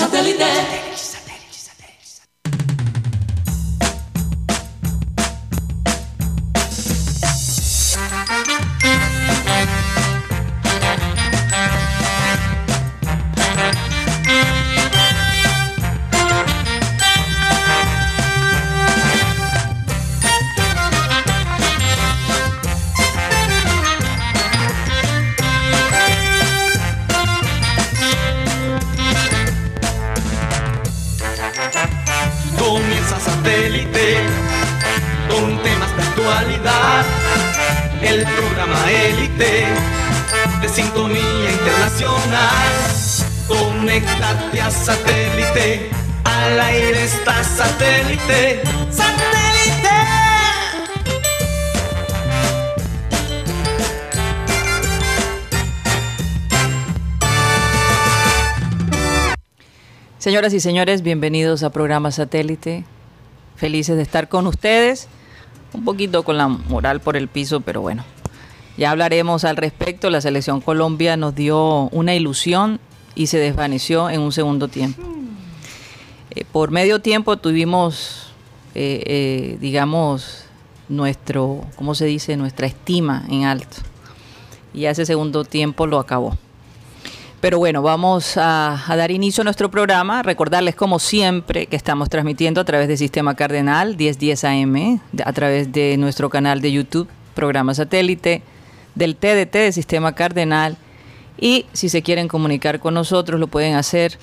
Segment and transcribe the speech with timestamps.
[0.00, 1.19] Satellite.
[60.30, 62.84] Señoras y señores, bienvenidos a programa Satélite.
[63.56, 65.08] Felices de estar con ustedes.
[65.72, 68.04] Un poquito con la moral por el piso, pero bueno.
[68.76, 70.08] Ya hablaremos al respecto.
[70.08, 72.78] La selección Colombia nos dio una ilusión
[73.16, 75.02] y se desvaneció en un segundo tiempo.
[76.30, 78.32] Eh, por medio tiempo tuvimos,
[78.76, 80.44] eh, eh, digamos,
[80.88, 82.36] nuestro, ¿cómo se dice?
[82.36, 83.78] Nuestra estima en alto.
[84.72, 86.38] Y ese segundo tiempo lo acabó.
[87.40, 90.22] Pero bueno, vamos a, dar inicio a nuestro programa.
[90.22, 95.72] Recordarles, como siempre, que estamos transmitiendo a través del Sistema Cardenal 1010 AM, a través
[95.72, 98.42] de nuestro canal de YouTube, programa satélite,
[98.94, 100.76] del TDT de Sistema Cardenal.
[101.38, 104.18] Y si se quieren comunicar con nosotros, lo pueden hacer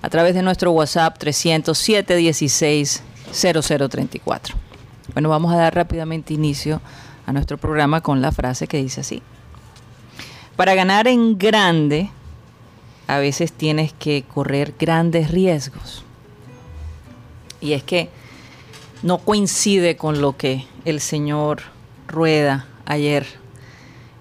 [0.00, 4.56] a través de nuestro WhatsApp 307 16 0034.
[5.12, 6.80] Bueno, vamos a dar rápidamente inicio
[7.26, 9.20] a nuestro programa con la frase que dice así.
[10.56, 12.10] Para ganar en grande,
[13.06, 16.04] a veces tienes que correr grandes riesgos.
[17.60, 18.08] Y es que
[19.02, 21.62] no coincide con lo que el señor
[22.08, 23.26] Rueda ayer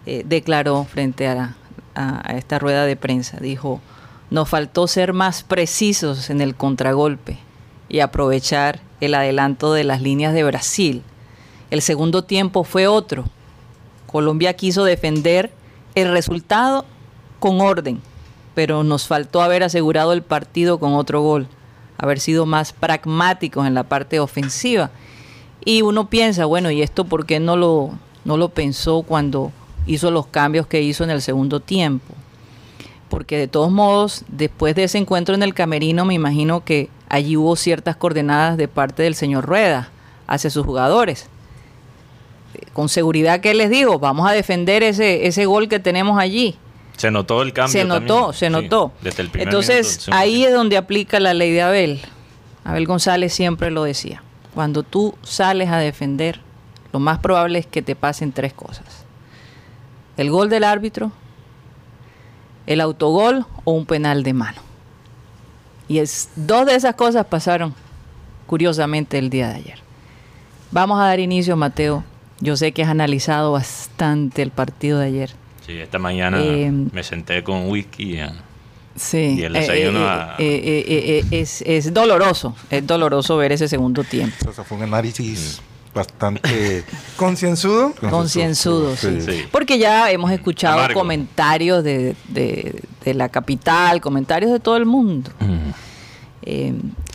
[0.05, 1.55] eh, declaró frente a,
[1.95, 3.37] a esta rueda de prensa.
[3.39, 3.81] Dijo,
[4.29, 7.37] nos faltó ser más precisos en el contragolpe
[7.89, 11.03] y aprovechar el adelanto de las líneas de Brasil.
[11.69, 13.25] El segundo tiempo fue otro.
[14.07, 15.51] Colombia quiso defender
[15.95, 16.85] el resultado
[17.39, 18.01] con orden
[18.55, 21.47] pero nos faltó haber asegurado el partido con otro gol,
[21.97, 24.91] haber sido más pragmáticos en la parte ofensiva.
[25.65, 27.91] Y uno piensa, bueno, ¿y esto por qué no lo,
[28.25, 29.51] no lo pensó cuando
[29.87, 32.13] hizo los cambios que hizo en el segundo tiempo?
[33.09, 37.37] Porque de todos modos, después de ese encuentro en el camerino, me imagino que allí
[37.37, 39.89] hubo ciertas coordenadas de parte del señor Rueda
[40.27, 41.27] hacia sus jugadores.
[42.73, 46.57] Con seguridad que les digo, vamos a defender ese, ese gol que tenemos allí
[46.97, 47.71] se notó el cambio.
[47.71, 48.91] Se notó, se notó.
[49.01, 52.01] desde el primer Entonces, ahí es donde aplica la ley de Abel.
[52.63, 54.23] Abel González siempre lo decía.
[54.53, 56.39] Cuando tú sales a defender,
[56.91, 59.05] lo más probable es que te pasen tres cosas.
[60.15, 61.11] El gol del árbitro,
[62.67, 64.61] el autogol o un penal de mano.
[65.87, 67.73] Y es, dos de esas cosas pasaron
[68.45, 69.79] curiosamente el día de ayer.
[70.71, 72.03] Vamos a dar inicio, Mateo.
[72.39, 75.42] Yo sé que has analizado bastante el partido de ayer.
[75.65, 78.19] Sí, esta mañana eh, me senté con whisky
[78.95, 80.05] sí, y el desayuno
[80.37, 84.49] eh, eh, es, doloroso, es doloroso ver ese segundo tiempo.
[84.49, 85.61] O fue un análisis
[85.95, 86.83] bastante
[87.15, 87.93] concienzudo.
[88.09, 89.45] Concienzudo, sí.
[89.51, 92.13] Porque ya hemos escuchado comentarios de,
[93.05, 95.31] la capital, comentarios de todo el mundo.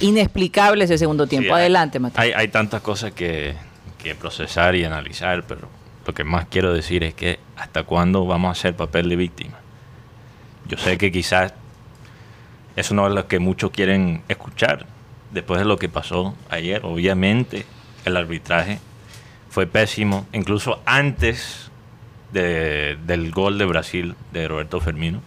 [0.00, 1.54] inexplicable ese segundo tiempo.
[1.54, 2.22] Adelante, Mateo.
[2.22, 3.54] Hay, hay tantas cosas que,
[4.02, 5.68] que procesar y analizar, pero
[6.08, 9.58] lo que más quiero decir es que hasta cuándo vamos a hacer papel de víctima.
[10.66, 11.52] Yo sé que quizás
[12.76, 14.86] eso no es lo que muchos quieren escuchar
[15.32, 16.80] después de lo que pasó ayer.
[16.82, 17.66] Obviamente
[18.06, 18.78] el arbitraje
[19.50, 21.70] fue pésimo, incluso antes
[22.32, 25.20] del gol de Brasil de Roberto Fermino.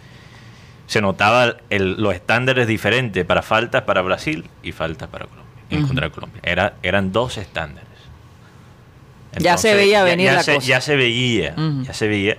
[0.88, 6.08] Se notaba los estándares diferentes para faltas para Brasil y faltas para Colombia, en contra
[6.08, 6.42] de Colombia.
[6.44, 7.91] Era, eran dos estándares
[9.38, 12.38] ya se veía venir ya, la se, Ya se veía, ya se veía.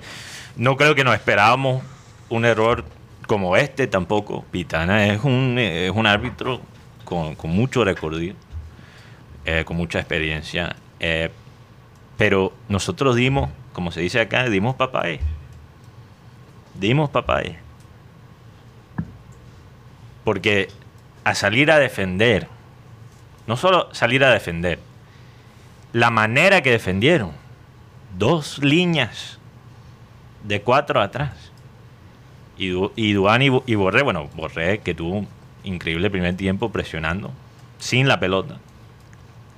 [0.56, 1.82] No creo que nos esperábamos
[2.28, 2.84] un error
[3.26, 4.44] como este tampoco.
[4.50, 6.60] Pitana es un, es un árbitro
[7.04, 8.36] con, mucho recorrido,
[9.44, 10.76] eh, con mucha experiencia.
[11.00, 11.30] Eh,
[12.16, 15.20] pero nosotros dimos, como se dice acá, dimos papaye.
[16.74, 17.58] Dimos papaye.
[20.24, 20.68] Porque
[21.24, 22.48] a salir a defender,
[23.46, 24.78] no solo salir a defender,
[25.92, 27.32] la manera que defendieron.
[28.18, 29.38] Dos líneas
[30.44, 31.32] de cuatro atrás.
[32.58, 35.26] Y, y Duan y, Borré, bueno, Borré que tuvo
[35.64, 37.32] increíble primer tiempo presionando,
[37.78, 38.58] sin la pelota.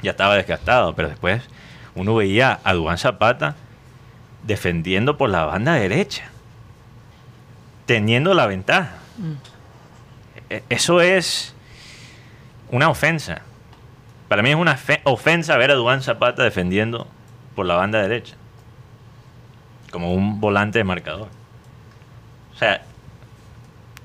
[0.02, 1.42] Ya estaba desgastado, pero después
[1.94, 3.56] uno veía a Duan Zapata
[4.44, 6.24] defendiendo por la banda derecha,
[7.86, 8.94] teniendo la ventaja.
[10.50, 11.54] E- Eso es
[12.70, 13.42] una ofensa.
[14.34, 17.06] Para mí es una fe- ofensa ver a Duan Zapata defendiendo
[17.54, 18.34] por la banda derecha.
[19.92, 21.28] Como un volante de marcador.
[22.52, 22.82] O sea,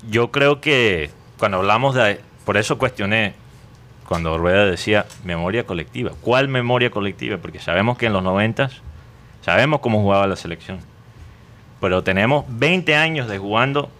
[0.08, 2.20] yo creo que cuando hablamos de...
[2.44, 3.34] Por eso cuestioné
[4.06, 6.12] cuando Rueda decía memoria colectiva.
[6.20, 7.38] ¿Cuál memoria colectiva?
[7.38, 8.82] Porque sabemos que en los noventas
[9.44, 10.78] sabemos cómo jugaba la selección.
[11.80, 13.90] Pero tenemos 20 años de jugando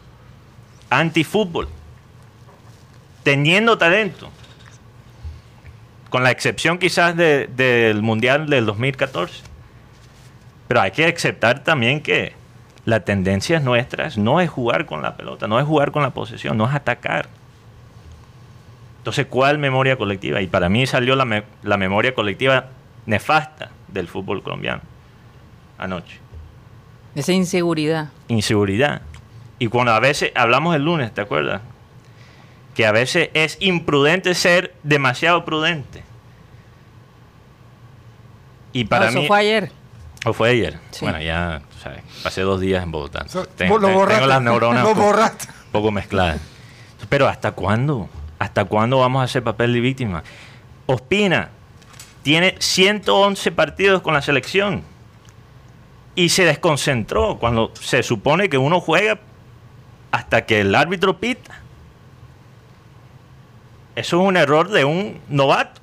[0.90, 1.68] antifútbol.
[3.24, 4.30] Teniendo talento.
[6.10, 9.42] Con la excepción quizás de- del Mundial del 2014.
[10.68, 12.34] Pero hay que aceptar también que
[12.84, 16.56] la tendencia nuestras no es jugar con la pelota, no es jugar con la posesión,
[16.56, 17.28] no es atacar.
[18.98, 20.40] Entonces, ¿cuál memoria colectiva?
[20.42, 22.66] Y para mí salió la, me- la memoria colectiva
[23.06, 24.82] nefasta del fútbol colombiano
[25.78, 26.18] anoche.
[27.14, 28.10] Esa inseguridad.
[28.28, 29.00] Inseguridad.
[29.58, 31.62] Y cuando a veces hablamos el lunes, ¿te acuerdas?
[32.74, 36.04] Que a veces es imprudente ser demasiado prudente.
[38.72, 39.26] Y para No, eso mí...
[39.26, 39.72] fue ayer.
[40.24, 40.78] ¿O fue ayer?
[40.90, 41.00] Sí.
[41.04, 43.26] Bueno, ya, tú sabes, pasé dos días en Bogotá.
[43.28, 44.26] So, Tengo, lo tengo borraste.
[44.26, 45.46] las neuronas Lo un poco- borraste.
[45.66, 46.40] un poco mezcladas.
[47.08, 48.08] Pero ¿hasta cuándo?
[48.38, 50.22] ¿Hasta cuándo vamos a hacer papel de víctima?
[50.86, 51.48] Ospina
[52.22, 54.82] tiene 111 partidos con la selección
[56.14, 59.18] y se desconcentró cuando se supone que uno juega
[60.12, 61.59] hasta que el árbitro pita.
[63.96, 65.80] Eso es un error de un novato,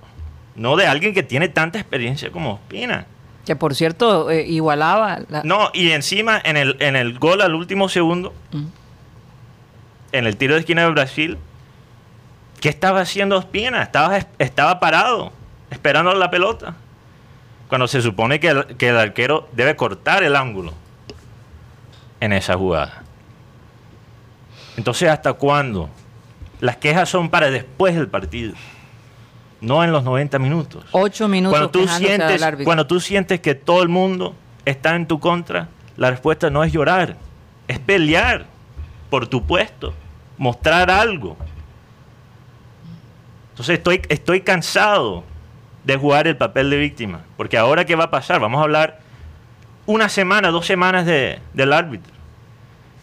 [0.55, 3.05] no de alguien que tiene tanta experiencia como Ospina.
[3.45, 5.19] Que por cierto, eh, igualaba.
[5.29, 8.65] la- No, y encima en el, en el gol al último segundo, Mm.
[10.13, 11.37] en el tiro de esquina de Brasil,
[12.59, 13.83] ¿qué estaba haciendo Ospina?
[13.83, 15.31] Estaba, estaba parado,
[15.69, 16.75] esperando la pelota.
[17.69, 20.73] Cuando se supone que el, que el arquero debe cortar el ángulo
[22.21, 23.03] en esa jugada.
[24.77, 25.89] Entonces, ¿hasta cuándo?
[26.59, 28.53] Las quejas son para después del partido,
[29.61, 30.85] no en los 90 minutos.
[30.91, 32.65] Ocho minutos cuando tú al sientes árbitro.
[32.65, 36.71] cuando tú sientes que todo el mundo está en tu contra la respuesta no es
[36.71, 37.15] llorar
[37.67, 38.45] es pelear
[39.09, 39.93] por tu puesto
[40.37, 41.37] mostrar algo.
[43.51, 45.23] Entonces estoy estoy cansado
[45.83, 48.99] de jugar el papel de víctima porque ahora qué va a pasar vamos a hablar
[49.85, 52.13] una semana dos semanas de- del árbitro.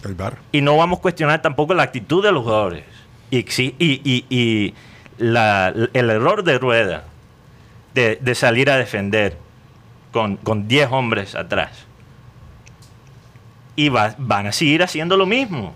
[0.05, 0.37] El bar.
[0.53, 2.85] y no vamos a cuestionar tampoco la actitud de los jugadores
[3.31, 4.75] y, y, y- y
[5.19, 7.05] la- el error de Rueda
[7.95, 9.37] de, de salir a defender
[10.13, 11.85] con, con 10 hombres atrás.
[13.77, 15.75] Y va- van a seguir haciendo lo mismo.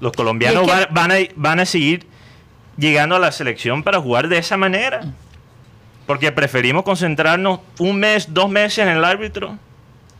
[0.00, 2.06] Los colombianos es que- van a, van a seguir
[2.78, 5.02] llegando a la selección para jugar de esa manera.
[6.06, 9.58] Porque preferimos concentrarnos un mes, dos meses en el árbitro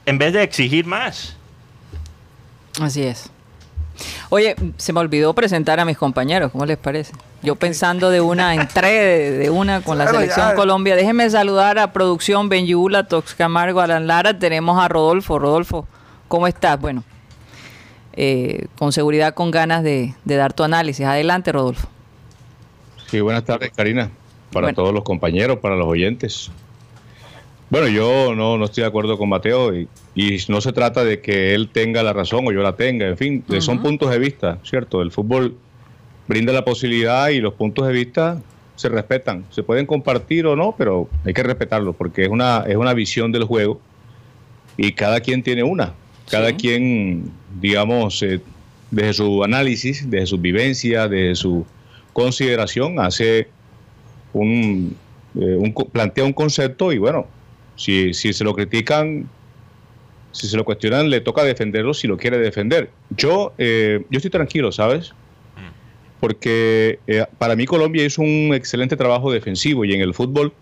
[0.05, 1.37] en vez de exigir más.
[2.81, 3.31] Así es.
[4.31, 7.13] Oye, se me olvidó presentar a mis compañeros, ¿cómo les parece?
[7.43, 10.55] Yo pensando de una, entré de, de una con la selección.
[10.57, 10.97] Colombia.
[10.97, 14.39] Déjenme saludar a producción Benjula, Tox Camargo, Alan Lara.
[14.39, 15.39] Tenemos a Rodolfo.
[15.39, 15.87] Rodolfo,
[16.29, 16.81] ¿cómo estás?
[16.81, 17.05] Bueno,
[18.15, 21.07] eh, con seguridad, con ganas de, de dar tu análisis.
[21.07, 21.87] Adelante, Rodolfo.
[23.09, 24.11] Sí, buenas tardes, Karina.
[24.53, 24.77] Para Bueno.
[24.77, 26.51] todos los compañeros, para los oyentes.
[27.69, 31.21] Bueno, yo no, no estoy de acuerdo con Mateo y, y no se trata de
[31.21, 33.09] que él tenga la razón o yo la tenga.
[33.09, 35.03] En fin, son puntos de vista, ¿cierto?
[35.03, 35.57] El fútbol
[36.29, 38.41] brinda la posibilidad y los puntos de vista
[38.77, 39.45] se respetan.
[39.51, 43.33] Se pueden compartir o no, pero hay que respetarlos porque es una, es una visión
[43.33, 43.81] del juego
[44.77, 45.93] y cada quien tiene una.
[46.31, 46.55] Cada Sí.
[46.55, 47.31] quien,
[47.61, 48.41] digamos, eh,
[48.93, 51.65] desde su análisis, desde su vivencia, desde su
[52.13, 53.49] consideración, hace
[54.33, 54.97] un,
[55.41, 57.27] eh, un plantea un concepto y bueno,
[57.77, 59.29] si, si se lo critican,
[60.33, 62.91] si se lo cuestionan, le toca defenderlo si lo quiere defender.
[63.11, 65.13] Yo, eh, yo estoy tranquilo, ¿sabes?
[66.21, 70.53] Porque eh, para mí Colombia hizo un excelente trabajo defensivo y en el fútbol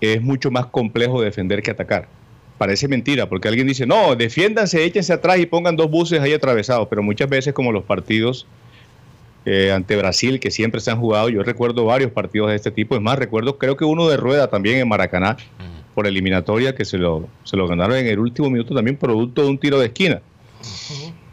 [0.00, 2.08] es mucho más complejo defender que atacar.
[2.56, 6.88] Parece mentira, porque alguien dice, no, defiéndanse, échense atrás y pongan dos buses ahí atravesados,
[6.88, 8.46] pero muchas veces como los partidos
[9.44, 12.96] eh, ante Brasil que siempre se han jugado, yo recuerdo varios partidos de este tipo,
[12.96, 15.36] es más, recuerdo creo que uno de rueda también en Maracaná,
[15.98, 19.48] por eliminatoria, que se lo, se lo ganaron en el último minuto también producto de
[19.48, 20.22] un tiro de esquina.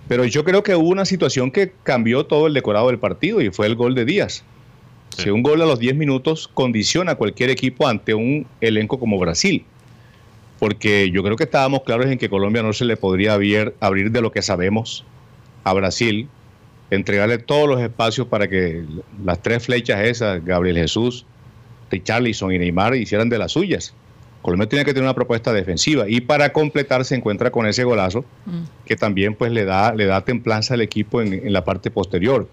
[0.07, 3.51] Pero yo creo que hubo una situación que cambió todo el decorado del partido y
[3.51, 4.43] fue el gol de Díaz.
[5.09, 5.25] Sí.
[5.25, 9.19] Si un gol a los 10 minutos condiciona a cualquier equipo ante un elenco como
[9.19, 9.63] Brasil.
[10.57, 14.09] Porque yo creo que estábamos claros en que Colombia no se le podría abrir, abrir
[14.09, 15.05] de lo que sabemos
[15.63, 16.27] a Brasil
[16.89, 18.83] entregarle todos los espacios para que
[19.23, 21.23] las tres flechas esas, Gabriel Jesús,
[21.91, 23.93] Richarlison y Neymar, hicieran de las suyas.
[24.45, 28.23] Colombia tiene que tener una propuesta defensiva y para completar se encuentra con ese golazo
[28.45, 28.85] mm.
[28.85, 32.47] que también pues le da, le da templanza al equipo en, la parte posterior.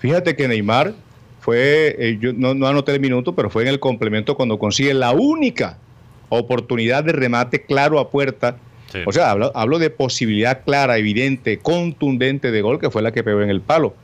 [0.00, 0.92] Fíjate que Neymar
[1.38, 4.92] fue, eh, yo no, no, anoté el minuto, pero fue en el complemento cuando consigue
[4.92, 5.78] la única
[6.30, 8.56] oportunidad de remate claro a puerta.
[9.06, 13.22] O sea, hablo, hablo, de posibilidad clara, evidente, contundente de gol, que fue la que
[13.22, 13.94] pegó en el palo.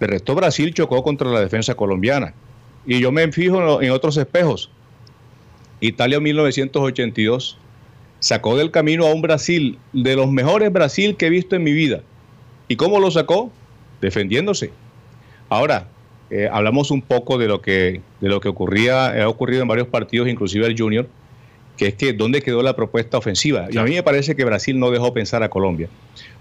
[0.00, 2.32] De resto, Brasil chocó contra la defensa colombiana.
[2.86, 4.70] Y yo me fijo en otros espejos.
[5.80, 7.58] Italia 1982
[8.20, 11.72] sacó del camino a un Brasil, de los mejores Brasil que he visto en mi
[11.72, 12.00] vida.
[12.68, 13.52] ¿Y cómo lo sacó?
[14.00, 14.70] Defendiéndose.
[15.50, 15.88] Ahora,
[16.30, 19.88] eh, hablamos un poco de lo que, de lo que ocurría, ha ocurrido en varios
[19.88, 21.06] partidos, inclusive el Junior,
[21.76, 23.66] que es que dónde quedó la propuesta ofensiva.
[23.70, 25.88] Y a mí me parece que Brasil no dejó pensar a Colombia.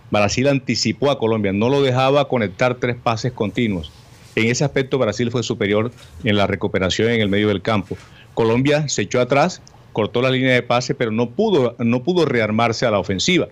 [0.09, 3.91] Brasil anticipó a Colombia, no lo dejaba conectar tres pases continuos.
[4.35, 5.91] En ese aspecto Brasil fue superior
[6.23, 7.97] en la recuperación en el medio del campo.
[8.33, 9.61] Colombia se echó atrás,
[9.91, 13.47] cortó la línea de pase, pero no pudo, no pudo rearmarse a la ofensiva.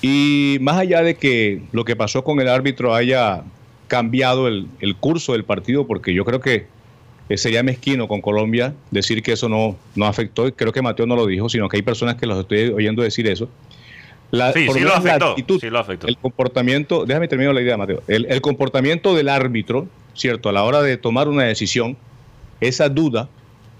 [0.00, 3.42] Y más allá de que lo que pasó con el árbitro haya
[3.88, 4.68] cambiado el,
[5.00, 6.66] curso del partido, porque yo creo que
[7.36, 11.16] sería mezquino con Colombia decir que eso no, no afectó, y creo que Mateo no
[11.16, 13.48] lo dijo, sino que hay personas que los estoy oyendo decir eso.
[14.54, 16.06] sí, sí lo, afectó, sí lo afectó.
[16.06, 18.02] El comportamiento, déjame terminar la idea, Mateo.
[18.06, 20.48] El, el comportamiento del árbitro, ¿cierto?
[20.48, 21.96] A la hora de tomar una decisión,
[22.60, 23.28] esa duda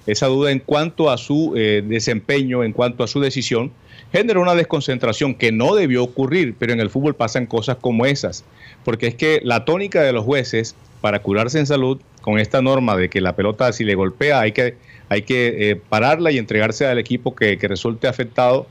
[0.08, 3.70] esa duda en cuanto a su eh, desempeño, en cuanto a su decisión,
[4.10, 8.42] generó una desconcentración que no debió ocurrir, pero en el fútbol pasan cosas como esas,
[8.84, 12.96] porque es que la tónica de los jueces para curarse en salud, con esta norma
[12.96, 14.76] de que la pelota si le golpea hay que,
[15.10, 18.66] hay que eh, pararla y entregarse al equipo que, resulte afectado,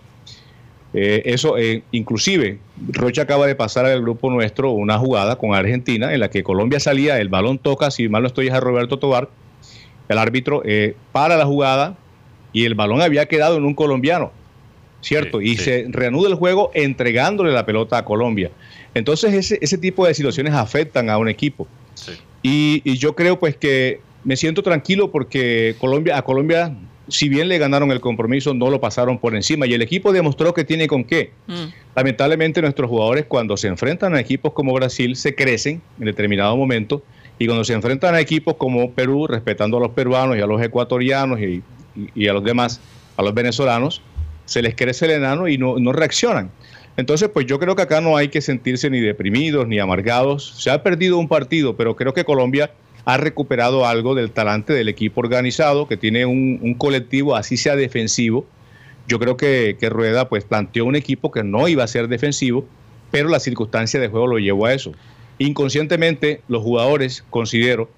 [0.95, 1.55] eh, eso,
[1.91, 2.57] inclusive,
[2.89, 6.79] Rocha acaba de pasar al grupo nuestro una jugada con Argentina en la que Colombia
[6.79, 9.29] salía, el balón toca, si mal no estoy, es a Roberto Tobar,
[10.09, 11.95] el árbitro eh, para la jugada
[12.53, 14.31] y el balón había quedado en un colombiano,
[15.01, 15.41] ¿cierto?
[15.41, 18.51] y se reanuda el juego entregándole la pelota a Colombia.
[18.93, 21.67] Entonces ese, ese tipo de situaciones afectan a un equipo.
[22.41, 26.73] Y, yo creo pues que me siento tranquilo porque Colombia, a Colombia,
[27.07, 30.53] si bien le ganaron el compromiso, no lo pasaron por encima y el equipo demostró
[30.53, 31.31] que tiene con qué.
[31.47, 31.65] Mm.
[31.95, 37.03] Lamentablemente nuestros jugadores cuando se enfrentan a equipos como Brasil se crecen en determinado momento
[37.39, 40.61] y cuando se enfrentan a equipos como Perú, respetando a los peruanos y a los
[40.61, 42.79] ecuatorianos y, a los demás,
[43.15, 44.01] a los venezolanos,
[44.45, 46.49] se les crece el enano y no, reaccionan.
[46.95, 50.55] Entonces, pues yo creo que acá no hay que sentirse ni deprimidos ni amargados.
[50.57, 52.71] Se ha perdido un partido, pero creo que Colombia
[53.05, 58.45] ha recuperado algo del talante del equipo organizado, que tiene un, colectivo, así sea defensivo.
[59.07, 62.65] Yo creo que, que, Rueda pues planteó un equipo que no iba a ser defensivo,
[63.11, 64.91] pero la circunstancia de juego lo llevó a eso
[65.39, 67.89] inconscientemente los jugadores, considero,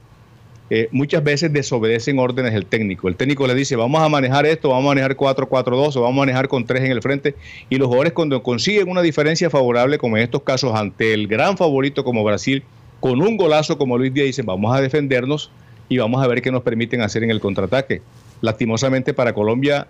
[0.71, 3.07] eh, muchas veces desobedecen órdenes del técnico.
[3.07, 6.19] El técnico le dice, vamos a manejar esto, vamos a manejar 4-4-2 o vamos a
[6.19, 7.35] manejar con 3 en el frente.
[7.69, 11.57] Y los jugadores cuando consiguen una diferencia favorable, como en estos casos ante el gran
[11.57, 12.63] favorito como Brasil,
[12.99, 15.49] con un golazo como Luis Díaz, dicen, vamos a defendernos
[15.87, 18.01] y vamos a ver qué nos permiten hacer en el contraataque.
[18.41, 19.87] Lastimosamente para Colombia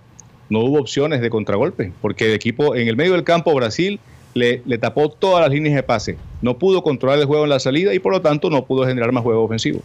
[0.50, 4.00] no hubo opciones de contragolpe, porque el equipo en el medio del campo Brasil
[4.34, 6.18] le, tapó todas las líneas de pase.
[6.42, 9.12] No pudo controlar el juego en la salida y por lo tanto no pudo generar
[9.12, 9.82] más juego ofensivo.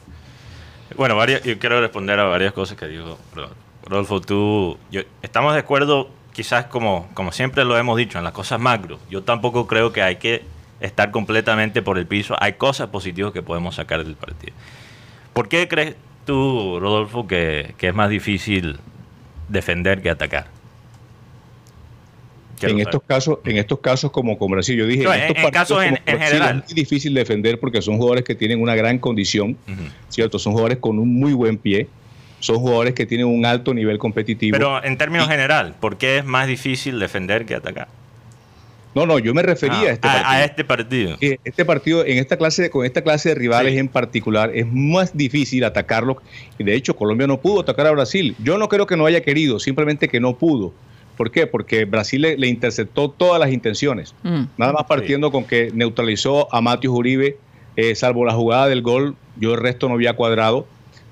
[0.96, 3.18] Bueno, varias, yo quiero responder a varias cosas que dijo
[3.84, 4.20] Rodolfo.
[4.20, 4.78] Tú,
[5.22, 8.98] estamos de acuerdo, quizás como, como siempre lo hemos dicho, en las cosas macro.
[9.10, 10.42] Yo tampoco creo que hay que
[10.80, 12.36] estar completamente por el piso.
[12.38, 14.52] Hay cosas positivas que podemos sacar del partido.
[15.32, 15.96] ¿Por qué crees
[16.26, 18.78] tú, Rodolfo, que es más difícil
[19.48, 20.46] defender que atacar?
[22.62, 25.96] En estos casos, en estos casos como con Brasil, yo dije, en, estos casos en,
[26.06, 26.58] general.
[26.58, 29.56] es muy difícil defender porque son jugadores que tienen una gran condición,
[30.08, 30.38] ¿cierto?
[30.38, 31.88] Son jugadores con un muy buen pie,
[32.40, 34.56] son jugadores que tienen un alto nivel competitivo.
[34.56, 37.88] Pero en términos general, ¿por qué es más difícil defender que atacar?
[38.94, 40.28] No, no, yo me refería a este partido.
[40.28, 41.16] A este partido.
[41.20, 45.64] Este partido, en esta clase, con esta clase de rivales en particular, es más difícil
[45.64, 46.22] atacarlo.
[46.58, 48.36] Y de hecho, Colombia no pudo atacar a Brasil.
[48.38, 50.72] Yo no creo que no haya querido, simplemente que no pudo.
[51.16, 51.46] ¿Por qué?
[51.46, 54.14] Porque Brasil le, interceptó todas las intenciones.
[54.22, 54.44] Mm.
[54.56, 57.36] Nada más partiendo con que neutralizó a Matius Uribe,
[57.76, 60.66] eh, salvo la jugada del gol, yo el resto no había cuadrado.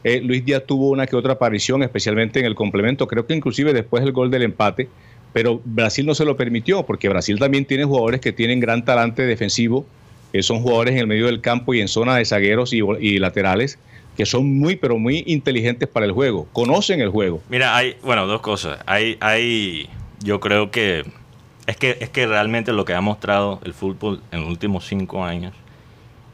[0.04, 3.73] Eh, Luis Díaz tuvo una que otra aparición, especialmente en el complemento, creo que inclusive
[3.73, 4.88] después del gol del empate,
[5.32, 9.23] pero Brasil no se lo permitió, porque Brasil también tiene jugadores que tienen gran talante
[9.23, 9.87] defensivo,
[10.32, 13.18] que son jugadores en el medio del campo y en zona de zagueros y, y
[13.18, 13.78] laterales,
[14.16, 17.40] que son muy, pero muy inteligentes para el juego, conocen el juego.
[17.49, 18.78] Mira, hay, bueno, dos cosas.
[18.87, 19.88] Hay, hay,
[20.23, 21.04] yo creo que
[21.66, 25.25] es que es que realmente lo que ha mostrado el fútbol en los últimos cinco
[25.25, 25.54] años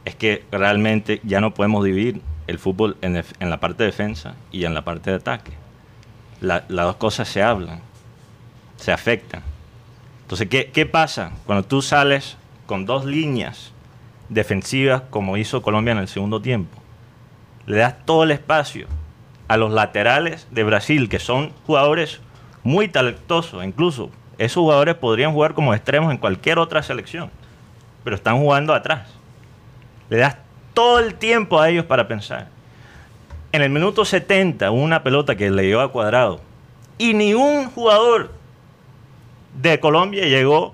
[0.05, 4.33] es que realmente ya no podemos dividir el fútbol en, en la parte de defensa
[4.51, 5.51] y en la parte de ataque.
[6.41, 7.79] La- las dos cosas se hablan,
[8.77, 9.43] se afectan.
[10.23, 13.71] Entonces, ¿qué, qué pasa cuando tú sales con dos líneas
[14.29, 16.78] defensivas como hizo Colombia en el segundo tiempo?
[17.69, 18.87] Le das todo el espacio
[19.47, 22.19] a los laterales de Brasil, que son jugadores
[22.63, 24.09] muy talentosos, incluso
[24.39, 27.29] esos jugadores podrían jugar como extremos en cualquier otra selección,
[28.03, 29.09] pero están jugando atrás.
[30.09, 30.37] Le das
[30.73, 32.47] todo el tiempo a ellos para pensar.
[33.51, 36.41] En el minuto 70 hubo una pelota que le dio a cuadrado
[36.97, 38.31] y ni un jugador
[39.61, 40.73] de Colombia llegó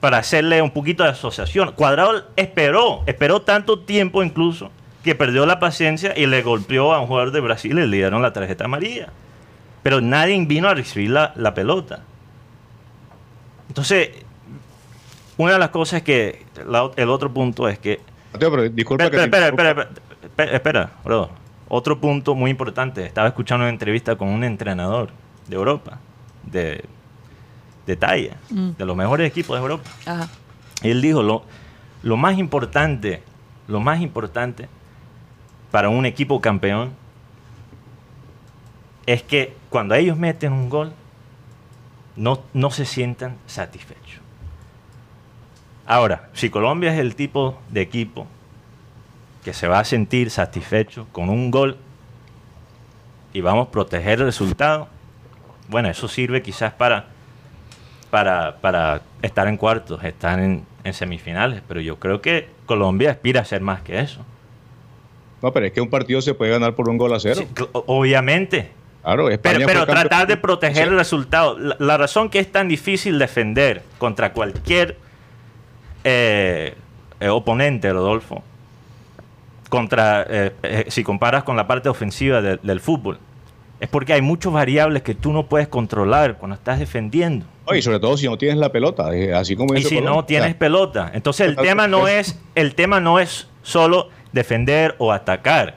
[0.00, 1.72] para hacerle un poquito de asociación.
[1.72, 4.70] Cuadrado esperó, esperó tanto tiempo incluso
[5.06, 8.20] que perdió la paciencia y le golpeó a un jugador de Brasil y le dieron
[8.20, 9.08] la tarjeta amarilla.
[9.82, 12.02] Pero nadie vino a recibir la, la pelota.
[13.68, 14.10] Entonces,
[15.36, 18.00] una de las cosas que, la- el otro punto es que
[18.32, 19.90] Mateo, pero disculpa Espera, que te espera, espera, espera,
[20.22, 21.30] espera, espera, bro.
[21.68, 23.04] Otro punto muy importante.
[23.04, 25.08] Estaba escuchando una entrevista con un entrenador
[25.48, 25.98] de Europa,
[26.44, 26.84] de,
[27.86, 28.70] de talla, Mm.
[28.78, 29.88] de los mejores equipos de Europa.
[30.04, 30.28] Ajá.
[30.82, 31.44] Y él dijo, lo,
[32.02, 33.22] lo más importante,
[33.68, 34.68] lo más importante
[35.76, 36.94] para un equipo campeón
[39.04, 40.94] es que cuando ellos meten un gol,
[42.16, 44.22] no, no se sientan satisfechos.
[45.86, 48.26] Ahora, si Colombia es el tipo de equipo
[49.44, 51.76] que se va a sentir satisfecho con un gol
[53.34, 54.88] y vamos a proteger el resultado,
[55.68, 57.08] bueno, eso sirve quizás para,
[58.08, 63.42] para, para estar en cuartos, estar en, en semifinales, pero yo creo que Colombia aspira
[63.42, 64.24] a ser más que eso.
[65.46, 67.36] No, pero es que un partido se puede ganar por un gol a cero.
[67.38, 68.70] Sí, obviamente,
[69.04, 70.90] Claro, España pero, pero tratar de proteger Sí.
[70.92, 71.56] el resultado.
[71.56, 74.96] La, la razón que es tan difícil defender contra cualquier
[76.02, 76.74] eh,
[77.20, 78.42] eh, oponente, Rodolfo,
[79.68, 83.18] contra, eh, si comparas con la parte ofensiva de- del fútbol,
[83.78, 87.46] es porque hay muchas variables que tú no puedes controlar cuando estás defendiendo.
[87.72, 90.10] Y sobre todo si no tienes la pelota, así como Y si Colombia.
[90.10, 91.10] no tienes pelota.
[91.14, 95.74] Entonces el tema no es, el tema no es solo defender o atacar.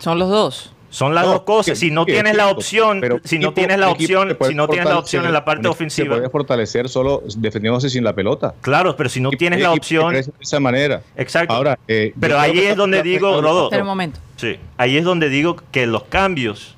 [0.00, 0.72] Son los dos.
[0.88, 1.78] Son las No, dos cosas.
[1.78, 4.98] Si no tienes es la opción, si no tienes la opción, si no tienes la
[4.98, 6.14] opción en la parte ofensiva.
[6.14, 8.54] Se puede fortalecer solo defendiéndose sin la pelota.
[8.62, 11.02] Claro, pero si no tienes la opción, de esa manera.
[11.16, 11.52] Exacto.
[11.54, 14.20] Ahora, eh, Pero ahí es donde digo, un momento.
[14.36, 16.74] sí, ahí es donde digo que los cambios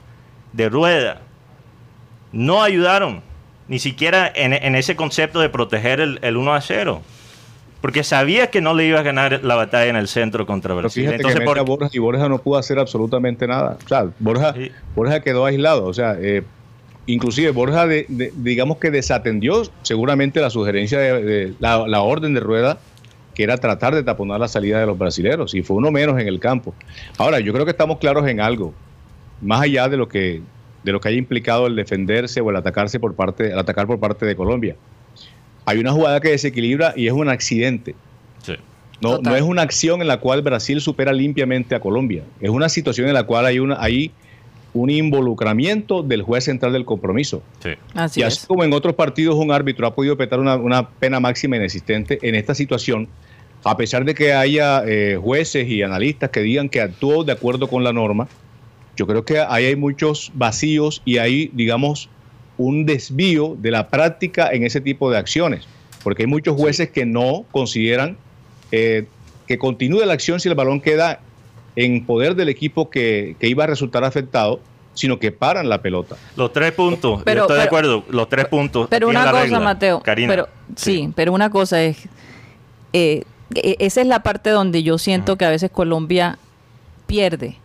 [0.53, 1.21] de rueda
[2.33, 3.23] no ayudaron,
[3.69, 7.03] ni siquiera en, en ese concepto de proteger el, el 1 a 0.
[7.81, 11.07] Porque sabía que no le iba a ganar la batalla en el centro contra Brasil.
[11.07, 13.79] Entonces, que por- Borja y Borja no pudo hacer absolutamente nada.
[13.85, 14.73] O sea, Borja, Sí.
[14.97, 15.85] Borja quedó aislado.
[15.87, 16.43] O sea, eh,
[17.07, 22.35] inclusive Borja, de- de- digamos que desatendió seguramente la sugerencia de, de la, la orden
[22.35, 22.79] de rueda,
[23.35, 25.55] que era tratar de taponar la salida de los brasileros.
[25.55, 26.75] Y fue uno menos en el campo.
[27.17, 28.75] Ahora, yo creo que estamos claros en algo.
[29.41, 30.43] Más allá de lo que
[30.83, 33.99] de lo que haya implicado el defenderse o el atacarse por parte, el atacar por
[34.01, 34.75] parte de Colombia.
[35.69, 37.95] Hay una jugada que desequilibra y es un accidente.
[38.43, 38.55] Sí.
[39.03, 39.33] No, Total.
[39.33, 42.23] no es una acción en la cual Brasil supera limpiamente a Colombia.
[42.41, 44.11] Es una situación en la cual hay, una, hay
[44.73, 47.43] un involucramiento del juez central del compromiso.
[47.63, 47.73] Sí.
[47.93, 48.47] Así y así es.
[48.47, 52.35] como en otros partidos un árbitro ha podido petar una, una pena máxima inexistente, en
[52.35, 53.07] esta situación,
[53.63, 57.69] a pesar de que haya eh, jueces y analistas que digan que actuó de acuerdo
[57.69, 58.27] con la norma,
[58.97, 62.09] yo creo que ahí hay muchos vacíos y hay, digamos,
[62.59, 65.65] un desvío de la práctica en ese tipo de acciones,
[66.03, 68.17] porque hay muchos jueces que no consideran
[68.73, 69.07] eh,
[69.47, 71.21] que continúe la acción si el balón queda
[71.77, 74.61] en poder del equipo que, que iba a resultar afectado,
[74.95, 76.17] sino que paran la pelota.
[76.37, 78.89] Los tres puntos, Pero- yo estoy de acuerdo, los tres puntos.
[78.91, 79.61] Pero una la cosa, regla.
[79.61, 80.01] Mateo.
[80.01, 80.29] Karina.
[80.29, 81.13] Pero, sí.
[81.15, 81.97] pero una cosa es.
[82.93, 83.23] eh,
[83.55, 86.39] e- esa es la parte donde yo siento que a veces Colombia
[87.07, 87.57] pierde.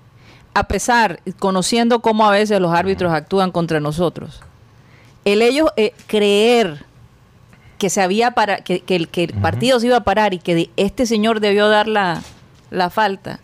[0.53, 4.41] A pesar, conociendo cómo a veces los árbitros actúan contra nosotros,
[5.25, 6.85] el ellos eh, creer
[7.77, 10.39] que se había para que, que el, que el partido se iba a parar y
[10.39, 12.21] que de- este señor debió dar la,
[12.71, 13.39] la falta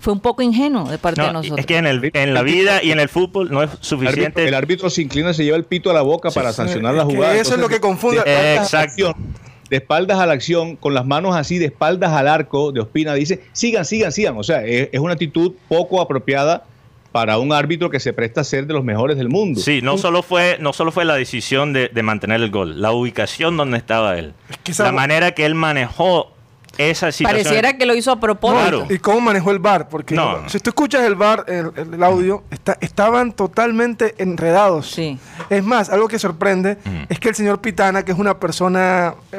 [0.00, 1.60] fue un poco ingenuo de parte No, de nosotros.
[1.60, 3.84] es que en, el, en la vida y en el fútbol no es El árbitro,
[3.84, 4.48] suficiente.
[4.48, 7.34] el árbitro se inclina, se lleva el pito a la boca para sancionar la jugada.
[7.36, 8.22] eso es lo que confunde.
[8.22, 9.08] de espaldas a la Exacto.
[9.08, 9.14] acción,
[9.70, 13.14] de espaldas a la acción, con las manos así, de espaldas al arco de Ospina,
[13.14, 14.36] dice, sigan, sigan, sigan.
[14.36, 16.64] O sea, es, es una actitud poco apropiada
[17.14, 19.60] para un árbitro que se presta a ser de los mejores del mundo.
[19.60, 22.90] Sí, no solo fue, no solo fue la decisión de, de mantener el gol, la
[22.90, 24.34] ubicación donde estaba él.
[24.64, 26.32] que la manera que él manejó
[26.76, 27.44] esa situación.
[27.44, 28.60] Pareciera que lo hizo a propósito.
[28.62, 28.86] Claro.
[28.90, 29.88] ¿Y cómo manejó el bar?
[29.88, 30.48] Porque No, no.
[30.48, 34.90] si tú escuchas el bar, el, el- el audio, está- estaban totalmente enredados.
[34.90, 35.16] Sí.
[35.50, 37.04] Es más, algo que sorprende Mm.
[37.10, 39.38] es que el señor Pitana, que es una persona eh,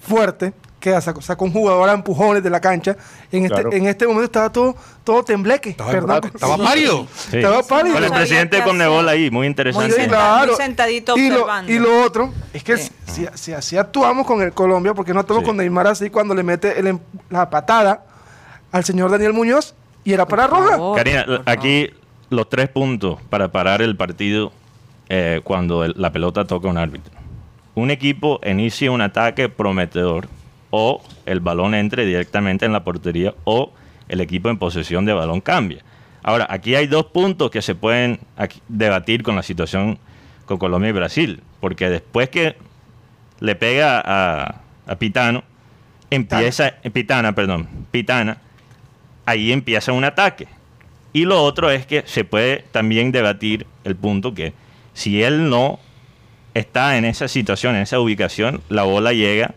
[0.00, 0.52] fuerte,
[0.92, 2.94] que sacó, sacó un jugador a empujones de la cancha.
[3.32, 3.72] En este, Claro.
[3.72, 5.70] en este momento estaba todo, todo tembleque.
[5.70, 6.20] Estaba, perdón.
[6.34, 7.06] estaba pálido.
[7.16, 7.38] Sí.
[7.38, 7.94] Estaba pálido.
[7.94, 8.76] Con el presidente con.
[8.76, 9.96] Nebol ahí, muy Muy interesante.
[9.96, 10.08] bien.
[10.10, 10.48] claro.
[10.52, 11.72] muy sentadito y lo, observando.
[11.72, 12.90] y lo otro es que Sí.
[13.06, 15.46] si, si así actuamos con el Colombia, porque no actuamos Sí.
[15.48, 16.98] con Neymar así cuando le mete el em-
[17.30, 18.04] la patada
[18.70, 20.78] al señor Daniel Muñoz y era para roja.
[20.96, 21.88] Karina, aquí
[22.28, 24.52] los tres puntos para parar el partido
[25.08, 27.12] eh, cuando el- la pelota toca a un árbitro.
[27.74, 30.28] Un equipo inicia un ataque prometedor
[30.76, 33.72] o el balón entre directamente en la portería o
[34.08, 35.84] el equipo en posesión de balón cambia.
[36.24, 38.18] Ahora, aquí hay dos puntos que se pueden
[38.66, 40.00] debatir con la situación
[40.46, 42.56] con Colombia y Brasil, porque después que
[43.38, 45.44] le pega a, a Pitano,
[46.10, 48.38] empieza, Pitana, perdón, Pitana,
[49.26, 50.48] ahí empieza un ataque.
[51.12, 54.54] Y lo otro es que se puede también debatir el punto que
[54.92, 55.78] si él no
[56.52, 59.54] está en esa situación, en esa ubicación, la bola llega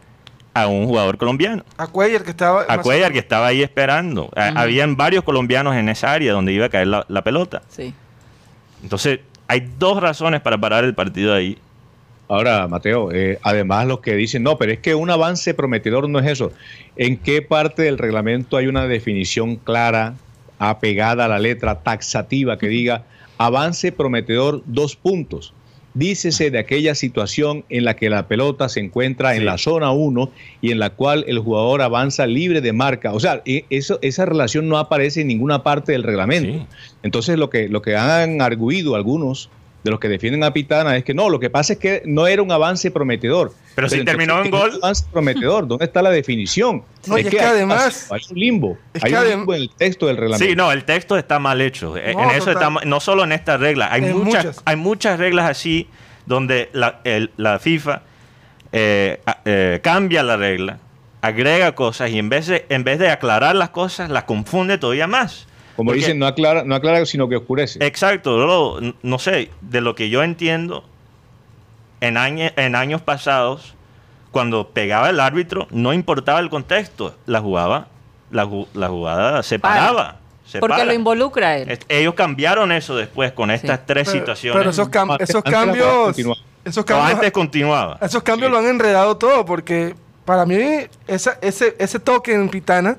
[0.61, 1.63] a un jugador colombiano.
[1.77, 2.65] A Cuellar que estaba.
[2.67, 4.29] A Cuellar, que estaba ahí esperando.
[4.35, 7.61] Habían varios colombianos en esa área donde iba a caer la, la pelota.
[7.69, 7.93] Sí.
[8.83, 11.57] Entonces, hay dos razones para parar el partido ahí.
[12.29, 16.19] Ahora, Mateo, eh, además los que dicen, no, pero es que un avance prometedor no
[16.19, 16.51] es eso.
[16.97, 20.15] ¿En qué parte del reglamento hay una definición clara,
[20.59, 23.03] apegada a la letra, taxativa, que diga
[23.37, 25.53] avance prometedor dos puntos?
[25.97, 30.31] Dícese de aquella situación en la que la pelota se encuentra en la zona 1
[30.61, 33.13] y en la cual el jugador avanza libre de marca.
[33.13, 36.51] O sea, e- eso, esa relación no aparece en ninguna parte del reglamento.
[36.51, 36.65] Sí.
[37.01, 39.49] Entonces lo que, lo que han arguido algunos
[39.83, 42.27] de los que defienden a Pitana es que no, lo que pasa es que no
[42.27, 43.53] era un avance prometedor.
[43.75, 44.69] Pero si entonces, terminó en ¿qué es gol.
[44.71, 46.83] un avance prometedor, ¿dónde está la definición?
[47.05, 49.53] No, y es que hay un además- hay un limbo, es hay que un limbo
[49.53, 50.45] en el texto del reglamento.
[50.45, 51.95] Sí, no, el texto está mal hecho.
[51.95, 52.73] Eh, No, en eso total.
[52.85, 54.61] no solo en esta regla, hay muchas, muchas.
[54.65, 55.87] hay muchas reglas así
[56.25, 58.01] donde la, el- la FIFA
[58.73, 60.79] eh, eh, cambia la regla,
[61.21, 65.07] agrega cosas y en vez de en vez de aclarar las cosas las confunde todavía
[65.07, 65.47] más.
[65.77, 67.79] Como Porque- dicen, no aclara, no aclara, sino que oscurece.
[67.85, 70.83] Exacto, no sé, de lo que yo entiendo,
[72.01, 73.75] en, añe- en años pasados,
[74.31, 77.87] cuando pegaba el árbitro, no importaba el contexto, la jugaba,
[78.31, 79.75] la, ju- la jugada se Para.
[79.87, 80.17] paraba.
[80.45, 80.85] se Porque para.
[80.85, 81.79] lo involucra a él.
[81.89, 84.57] Ellos cambiaron eso después con estas tres Pero- situaciones.
[84.59, 85.07] Pero esos, cam-
[85.43, 86.17] cambios.
[86.63, 87.13] Esos cambios.
[87.13, 87.97] antes continuaba.
[88.01, 88.53] Esos cambios Sí.
[88.53, 90.57] lo han enredado todo, porque para mí
[91.07, 92.97] esa- ese, ese toque en Pitana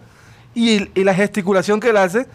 [0.55, 2.27] y, y la gesticulación que él hace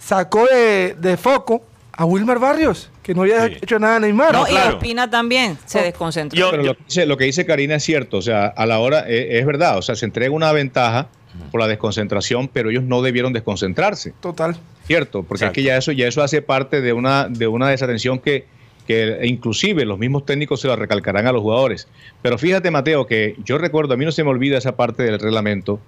[0.00, 3.58] sacó de, de foco a Wilmar Barrios, que no había Sí.
[3.62, 4.32] hecho nada a Neymar.
[4.32, 4.70] No, claro.
[4.72, 5.84] y Ospina también se No.
[5.84, 6.38] desconcentró.
[6.38, 8.78] Yo- Pero lo que, dice, lo que dice Karina es cierto, o sea, a la
[8.78, 11.08] hora eh, es verdad, o sea, se entrega una ventaja
[11.52, 14.12] por la desconcentración, pero ellos no debieron desconcentrarse.
[14.20, 14.56] Total.
[14.86, 18.18] Cierto, porque es que ya eso, ya eso hace parte de una, de una desatención
[18.18, 18.46] que,
[18.86, 21.86] que inclusive los mismos técnicos se la recalcarán a los jugadores.
[22.22, 25.20] Pero fíjate, Mateo, que yo recuerdo, a mí no se me olvida esa parte del
[25.20, 25.78] reglamento,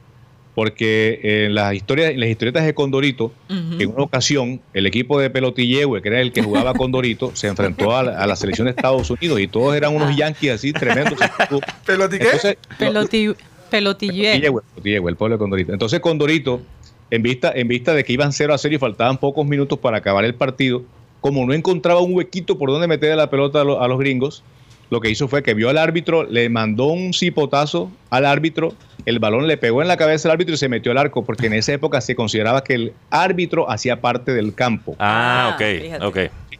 [0.54, 5.30] porque en las historias, en las historietas de Condorito, en una ocasión, el equipo de
[5.30, 8.72] Pelotillegue, que era el que jugaba Condorito, se enfrentó a la, a la selección de
[8.72, 11.18] Estados Unidos y todos eran unos yanquis así tremendos.
[11.86, 12.24] ¿Pelotique?
[12.24, 13.34] Entonces, Peloti-
[13.70, 14.32] pelotillé.
[14.32, 15.72] Pelotillegue, Pelotillegue, el pueblo de Condorito.
[15.72, 16.60] Entonces Condorito,
[17.10, 19.98] en vista, en vista de que iban 0 a 0 y faltaban pocos minutos para
[19.98, 20.82] acabar el partido,
[21.20, 24.42] como no encontraba un huequito por donde meter la pelota a, lo- a los gringos,
[24.92, 28.74] lo que hizo fue que vio al árbitro, le mandó un cipotazo al árbitro,
[29.06, 31.46] el balón le pegó en la cabeza al árbitro y se metió al arco, porque
[31.46, 34.94] en esa época se consideraba que el árbitro hacía parte del campo.
[34.98, 36.04] Ah, Ah, ok, fíjate.
[36.04, 36.18] ok.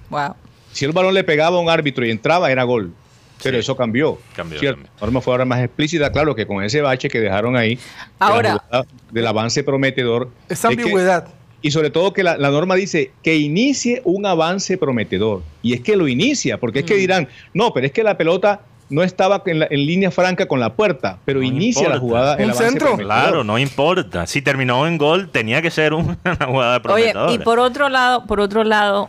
[0.09, 0.35] Wow.
[0.73, 2.95] Si el balón le pegaba a un árbitro y entraba, era gol.
[3.43, 3.61] Pero Sí.
[3.61, 4.19] eso cambió.
[4.35, 4.77] Cambió, ¿cierto?
[4.79, 4.93] cambió.
[4.99, 7.81] La norma fue ahora más explícita, claro, que con ese bache que dejaron ahí, de
[8.19, 8.63] la Ahora-
[9.11, 10.31] del avance prometedor.
[10.49, 11.29] Esa es que- ambigüedad.
[11.63, 15.43] Y sobre todo que la, la norma dice que inicie un avance prometedor.
[15.63, 18.61] Y es que lo inicia, porque es que dirán, no, pero es que la pelota
[18.91, 22.35] no estaba en, la- en línea franca con la puerta, pero No inicia la jugada.
[22.35, 22.87] el Un avance centro.
[22.89, 23.07] prometedor.
[23.15, 24.27] Claro, no importa.
[24.27, 27.33] Si terminó en gol, tenía que ser una jugada Oye, prometedora.
[27.33, 29.09] y por otro lado, por otro lado,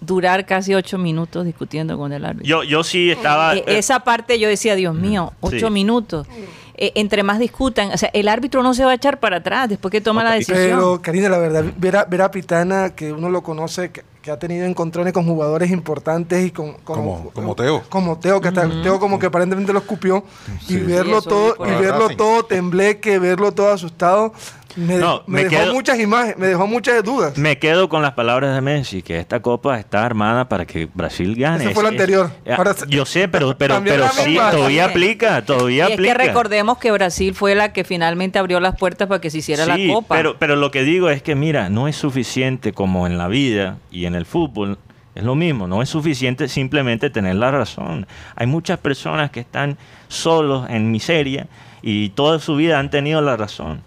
[0.00, 2.46] durar casi ocho minutos discutiendo con el árbitro.
[2.48, 3.54] yo, yo sí estaba...
[3.56, 5.72] Eh, esa parte yo decía, Dios mío, ocho Sí.
[5.72, 6.26] minutos.
[6.76, 9.68] Eh, entre más discutan, o sea, el árbitro no se va a echar para atrás
[9.68, 10.56] después que toma la decisión.
[10.56, 14.30] Pero, Karina, la verdad, ver a, ver a Pitana, que uno lo conoce, que, que
[14.30, 16.72] ha tenido encontrones con jugadores importantes y con...
[16.78, 17.82] con- Como- como Teo.
[17.90, 20.24] Como Teo, que hasta Teo como que aparentemente lo escupió.
[20.68, 24.32] Y verlo Sí, todo, y verlo todo tembleque, verlo todo asustado,
[24.76, 27.36] me, No, me me dejó quedo- muchas imágenes, me dejó muchas dudas.
[27.38, 31.34] Me quedo con las palabras de Messi, que esta copa está armada para que Brasil
[31.36, 31.64] gane.
[31.64, 32.30] Ese fue la Es- anterior.
[32.44, 34.50] es- Ahora yo sé, pero, pero, pero sí, misma.
[34.50, 35.10] todavía También.
[35.10, 36.16] aplica, todavía y es aplica.
[36.16, 39.64] que recordemos que Brasil fue la que finalmente abrió las puertas para que se hiciera
[39.64, 40.16] Sí, la copa.
[40.16, 43.78] Pero, pero lo que digo es que, mira, no es suficiente como en la vida
[43.90, 44.78] y en el fútbol.
[45.14, 48.06] Es lo mismo, no es suficiente simplemente tener la razón.
[48.34, 49.76] Hay muchas personas que están
[50.08, 51.48] solos en miseria
[51.82, 53.82] y toda su vida han tenido la razón.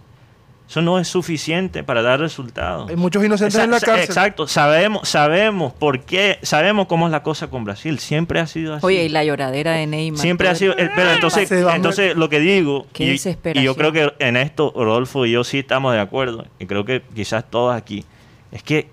[0.75, 2.89] Eso no es suficiente para dar resultados.
[2.89, 4.03] Hay muchos inocentes en la cárcel.
[4.03, 7.97] Exacto, sabemos, sabemos por qué, sabemos cómo es la cosa con Brasil.
[7.97, 8.85] Siempre ha sido así.
[8.85, 10.19] Oye, y la lloradera de Neymar.
[10.19, 10.73] Siempre ha sido.
[10.77, 13.05] eh, Pero entonces, Se va a entonces lo que digo, Qué
[13.53, 16.83] y, yo creo que en esto Rodolfo y yo sí estamos de acuerdo, y creo
[16.83, 18.03] que quizás todos aquí,
[18.51, 18.89] es que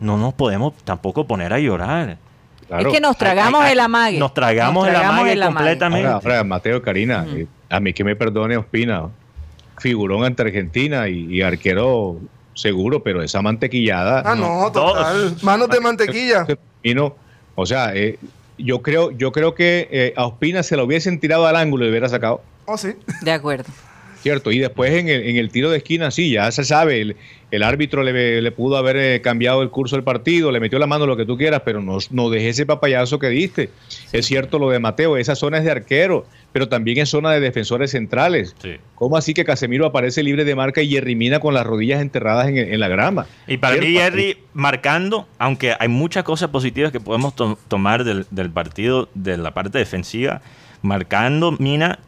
[0.00, 2.18] no nos podemos tampoco poner a llorar.
[2.68, 2.86] Claro.
[2.86, 4.18] Es que nos tragamos Ay, ay, el amague.
[4.18, 5.54] Nos tragamos, Nos el amague el amague.
[5.54, 6.06] completamente.
[6.06, 9.08] Ahora, ahora, Mateo Karina, eh, a mí que me perdone Ospina,
[9.78, 12.20] figurón ante Argentina y, y arquero
[12.54, 14.22] seguro, pero esa mantequillada.
[14.24, 15.36] Ah, no, total.
[15.42, 16.46] Manos de mantequilla.
[16.82, 17.16] Y no,
[17.54, 18.18] o sea, eh,
[18.58, 21.90] yo creo, yo creo que eh, a Ospina se lo hubiesen tirado al ángulo y
[21.90, 22.42] hubiera sacado.
[22.66, 22.94] Oh, sí.
[23.22, 23.70] De acuerdo.
[24.24, 27.16] Cierto, y después en el, en el tiro de esquina, sí, ya se sabe, el,
[27.50, 30.86] el árbitro le, le pudo haber eh, cambiado el curso del partido, le metió la
[30.86, 33.68] mano lo que tú quieras, pero no, no deje ese papayazo que diste.
[34.12, 37.40] Es cierto lo de Mateo, esa zona es de arquero, pero también es zona de
[37.40, 38.56] defensores centrales.
[38.62, 38.76] Sí.
[38.94, 42.48] ¿Cómo así que Casemiro aparece libre de marca y Jerry Mina con las rodillas enterradas
[42.48, 43.26] en, en la grama?
[43.46, 43.92] Y para mí.
[43.92, 49.36] Jerry, marcando, aunque hay muchas cosas positivas que podemos to- tomar del, del partido, de
[49.36, 50.40] la parte defensiva,
[50.80, 51.98] marcando Mina,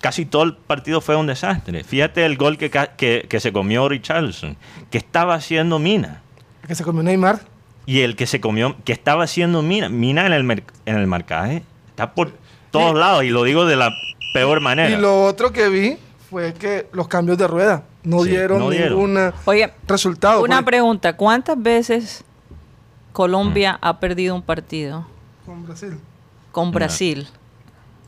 [0.00, 1.84] casi todo el partido fue un desastre.
[1.84, 4.56] Fíjate el gol que, ca- que, que se comió Richarlison,
[4.90, 6.22] que estaba haciendo Mina.
[6.66, 7.40] Que se comió Neymar.
[7.86, 9.88] Y el que se comió, que estaba haciendo Mina.
[9.88, 12.32] Mina en el, mer- en el marcaje está por
[12.70, 13.90] todos lados, y lo digo de la
[14.34, 14.90] peor manera.
[14.90, 15.96] Y lo otro que vi
[16.28, 18.90] fue que los cambios de rueda no Sí, dieron no dieron.
[19.14, 20.42] ningún Oye, resultado.
[20.42, 21.16] una pues, pregunta.
[21.16, 22.24] ¿Cuántas veces
[23.12, 23.78] Colombia Mm.
[23.86, 25.06] ha perdido un partido
[25.46, 25.98] con Brasil.
[26.52, 27.26] con Brasil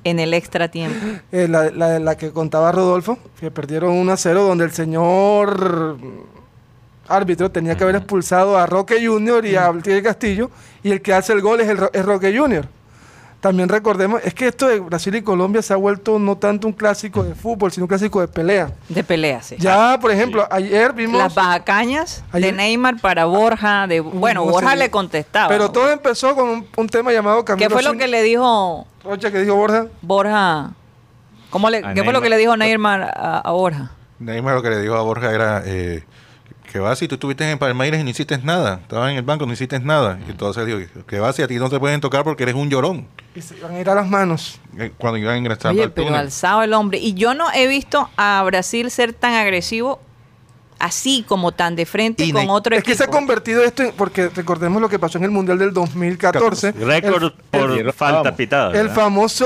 [0.04, 1.04] en el extra tiempo?
[1.32, 5.96] Eh, la, la- la que contaba Rodolfo, que perdieron 1 a 0, donde el señor
[7.08, 10.50] árbitro tenía que haber expulsado a Roque Junior y a Altier Castillo,
[10.82, 12.66] y el que hace el gol es, el, es Roque Junior.
[13.40, 16.72] También recordemos, es que esto de Brasil y Colombia se ha vuelto no tanto un
[16.72, 18.72] clásico de fútbol, sino un clásico de pelea.
[18.88, 19.54] De pelea, sí.
[19.60, 21.18] Ya, por ejemplo, ayer vimos...
[21.18, 23.86] Las bajacañas de Neymar para Borja.
[23.86, 24.76] De, bueno, No Borja sé.
[24.78, 25.46] le contestaba.
[25.48, 28.22] Pero todo empezó con un, un tema llamado Camilo ¿Qué fue lo Zúñiga- que le
[28.24, 29.86] dijo Rocha, que dijo Borja?
[30.02, 30.70] Borja?
[31.48, 33.90] ¿Cómo le, A ¿Qué fue lo que le dijo Neymar a, a Borja?
[34.18, 36.04] Neymar lo que le dijo a Borja era eh,
[36.70, 38.80] que vas y tú estuviste en Palmeiras y no hiciste nada.
[38.82, 40.18] Estabas en el banco, no hiciste nada.
[40.26, 42.68] Y entonces dijo que vas y a ti no te pueden tocar porque eres un
[42.68, 43.06] llorón.
[43.34, 44.60] Y se iban a ir a las manos.
[44.78, 46.20] Eh, Cuando iban a ingresar Oye, al pero túnel.
[46.20, 46.98] alzado el hombre.
[46.98, 50.00] Y yo no he visto a Brasil ser tan agresivo
[50.78, 53.18] así como tan de frente Y con otro Es que se ha equipo.
[53.18, 56.72] convertido esto en, porque recordemos lo que pasó en el Mundial del 2014.
[56.72, 58.36] Récord El- por el- falta vamos.
[58.36, 58.78] pitada.
[58.80, 59.44] El famoso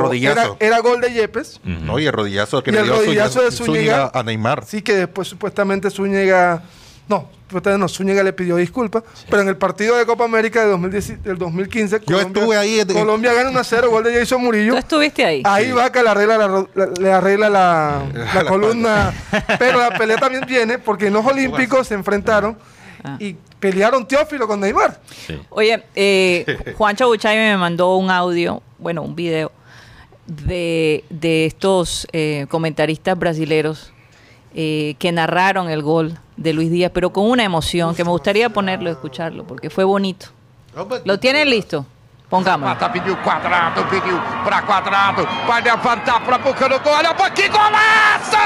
[0.00, 0.56] Rodillazo.
[0.60, 1.60] Era, era gol de Yepes.
[1.64, 4.10] No, y el rodillazo que Y le el dio rodillazo Zúñiga- de Zúñiga.
[4.14, 4.64] a Neymar.
[4.64, 6.62] Sí, que después supuestamente Zúñiga.
[7.08, 9.02] No, supuestamente no, Zúñiga le pidió disculpas.
[9.28, 12.94] Pero en el partido de Copa América de 2010 del 2015, Yo estuve ahí desde-
[12.94, 14.72] Colombia gana 1 a 0, gol de Jason Murillo.
[14.72, 15.42] ¿Tú estuviste ahí?
[15.44, 16.66] Ahí Vaca le arregla la,
[17.00, 18.02] le arregla la,
[18.34, 19.12] la columna.
[19.58, 22.56] Pero la pelea también viene porque en los Olímpicos se enfrentaron
[23.04, 23.16] Ah.
[23.18, 25.00] y pelearon Teófilo con Neymar.
[25.26, 25.36] Sí.
[25.50, 29.50] Oye, eh, Juancho Buchay me mandó un audio, bueno, un video
[30.26, 33.92] de, de estos eh, comentaristas brasileros
[34.54, 38.48] eh, que narraron el gol de Luis Díaz, pero con una emoción que me gustaría
[38.50, 40.26] ponerlo, escucharlo, porque fue bonito.
[41.04, 41.84] ¿Lo tienen listo?
[42.28, 42.74] Pongámoslo.
[42.74, 47.46] Mata pediu quadrado, pediu pra quadrado, vai levantar pra boca do gol, olha pra que
[47.48, 48.38] golaço!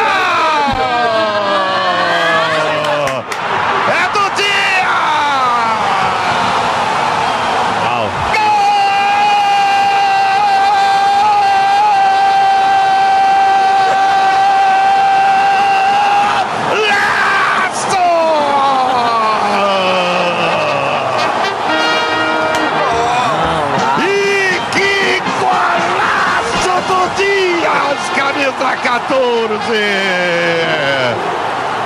[29.67, 31.37] 14!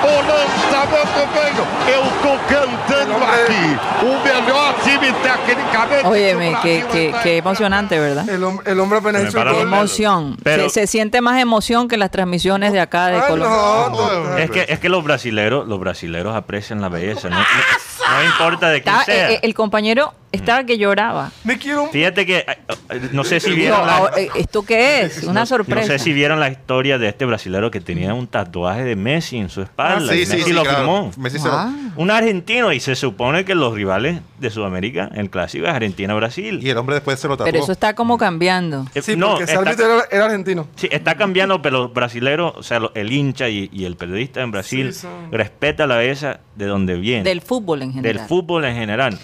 [0.03, 1.65] O lançamento veio,
[1.95, 6.07] eu tô cantando aqui, o melhor time tecnicamente.
[6.07, 8.27] Óyeme, qué, qué, está qué en- emocionante, ¿verdad?
[8.29, 10.37] El, hom- el hombre apenas hizo el Emoción.
[10.43, 13.57] Pero- se, se siente más emoción que las transmisiones de acá de Ah, Colombia.
[13.91, 14.39] no, total.
[14.41, 17.29] Es que, es que los brasileros, los brasileros aprecian la belleza.
[17.29, 19.31] No, no- no importa de quién Estaba- sea.
[19.33, 21.33] eh, eh, el compañero estaba que lloraba.
[21.45, 21.89] Me quiero.
[21.89, 22.47] Fíjate que eh,
[22.91, 25.23] eh, no sé si vieron la, ah, eh, ¿Esto qué es?
[25.25, 25.87] Una no sorpresa.
[25.89, 29.49] sé si vieron la historia de este brasilero que tenía un tatuaje de Messi en
[29.49, 30.13] su espalda.
[30.13, 30.79] Ah, y sí, sí, Messi sí, lo claro.
[30.79, 31.11] firmó.
[31.17, 31.73] Messi se lo- Ah.
[31.97, 36.61] Un argentino y se supone que los rivales de Sudamérica, el clásico es Argentina-Brasil.
[36.63, 37.51] Y el hombre después se lo tatuó.
[37.53, 38.87] Pero eso está como cambiando.
[38.95, 40.69] Eh, Sí, no, porque está- árbitro era, era argentino.
[40.77, 44.51] Sí, está cambiando, pero los brasileros, o sea, el hincha y, y el periodista en
[44.53, 47.25] Brasil Sí, son- respeta la belleza de donde viene.
[47.25, 48.17] Del fútbol en general.
[48.19, 49.19] Del fútbol en general.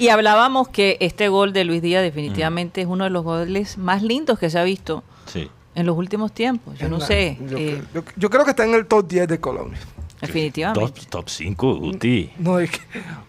[0.00, 4.02] Y hablábamos que este gol de Luis Díaz definitivamente es uno de los goles más
[4.02, 5.48] lindos que se ha visto Sí.
[5.74, 6.78] en los últimos tiempos.
[6.78, 7.38] Yo no sé.
[7.48, 9.78] Yo, eh, yo- yo creo que está en el top 10 de Colombia.
[10.20, 11.00] definitivamente.
[11.00, 12.30] Top, top 5, Guti.
[12.38, 12.80] No, es que-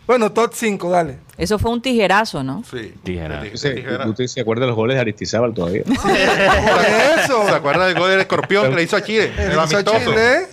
[0.06, 1.20] bueno, top 5, dale.
[1.38, 2.64] Eso fue un tijerazo, ¿no?
[2.70, 2.94] Sí.
[3.04, 3.44] Tijera.
[3.44, 4.08] Tij- Ese- tijera.
[4.10, 5.84] ¿Usted se acuerda de los goles de Aristizábal todavía?
[5.86, 5.96] Por
[7.20, 7.46] eso.
[7.48, 9.32] ¿Se acuerda del gol del escorpión que le hizo a Chile?
[9.38, 10.00] El, El hizo amistoso.
[10.12, 10.48] Chile.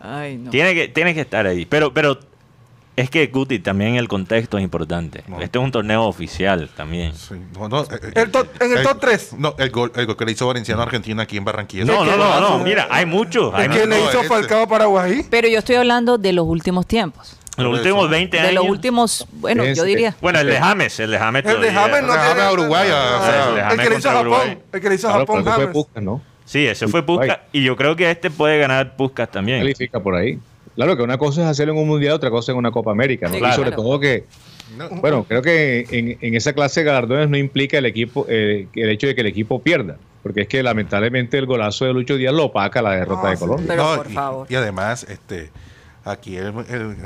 [0.00, 0.50] Ay, no.
[0.50, 1.66] Tiene que, tiene que estar ahí.
[1.66, 2.18] Pero, pero
[2.96, 5.24] es que, Guti, también el contexto es importante.
[5.26, 5.40] No.
[5.40, 7.14] Este es un torneo oficial también.
[7.14, 9.32] Sí, no, no, eh, El top- en el top tres.
[9.36, 11.84] No, el gol, el gol que le hizo Valenciano a Argentina aquí en Barranquilla.
[11.84, 12.64] No, no, no, no, no.
[12.64, 13.52] Mira, hay muchos.
[13.54, 14.22] Hay El que le hizo.
[14.24, 15.26] Falcao a Paraguay.
[15.28, 17.36] Pero yo estoy hablando de los últimos tiempos.
[17.56, 18.48] Los últimos 20 años.
[18.48, 20.16] De los últimos, bueno, yo diría.
[20.20, 21.72] Bueno, el de James, el de James El de.
[21.72, 24.14] James no tiene- a Uruguay, a- o sea, el que le hizo a.
[24.14, 24.58] Japón.
[24.72, 26.20] El que le hizo a Japón, pero ese fue James.
[26.44, 27.38] Sí, ese fue Puskas.
[27.52, 29.60] Y yo creo que este puede ganar Puskas también.
[29.60, 30.38] Califica por ahí.
[30.74, 33.28] Claro que una cosa es hacerlo en un mundial, otra cosa en una Copa América,
[33.28, 33.34] ¿no?
[33.34, 34.24] Sí, y sobre todo que,
[34.76, 34.88] No.
[35.00, 38.90] bueno, creo que en, en esa clase de galardones no implica el equipo, eh, el
[38.90, 42.34] hecho de que el equipo pierda, porque es que lamentablemente el golazo de Lucho Díaz
[42.34, 43.36] lo opaca la derrota de.
[43.36, 43.66] Colombia.
[43.68, 44.46] Pero No, por y, favor.
[44.50, 45.50] y además, este,
[46.04, 46.96] aquí el, el-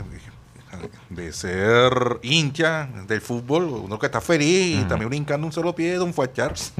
[1.11, 5.93] de ser hincha del fútbol, uno que está feliz y también brincando un solo pie
[5.93, 6.73] de un Charles.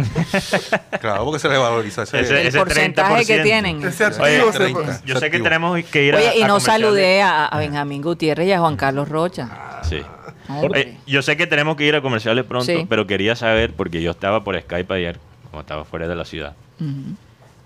[1.01, 2.21] claro, porque se le valoriza ese.
[2.21, 3.43] Ese- El ese porcentaje que 30%.
[3.43, 3.83] tienen.
[3.85, 5.01] Ese activo Oye, se- 30.
[5.05, 6.19] Yo sé que tenemos que ir a.
[6.19, 6.83] Oye, y a no comerciales.
[6.87, 9.81] saludé a, a Benjamín Gutiérrez y a Juan Carlos Rocha.
[9.89, 10.03] Sí.
[10.49, 10.81] Hombre.
[10.81, 12.87] Eh, yo sé que tenemos que ir a comerciales pronto, Sí.
[12.89, 15.19] pero quería saber, porque yo estaba por Skype ayer,
[15.51, 16.55] como estaba fuera de la ciudad.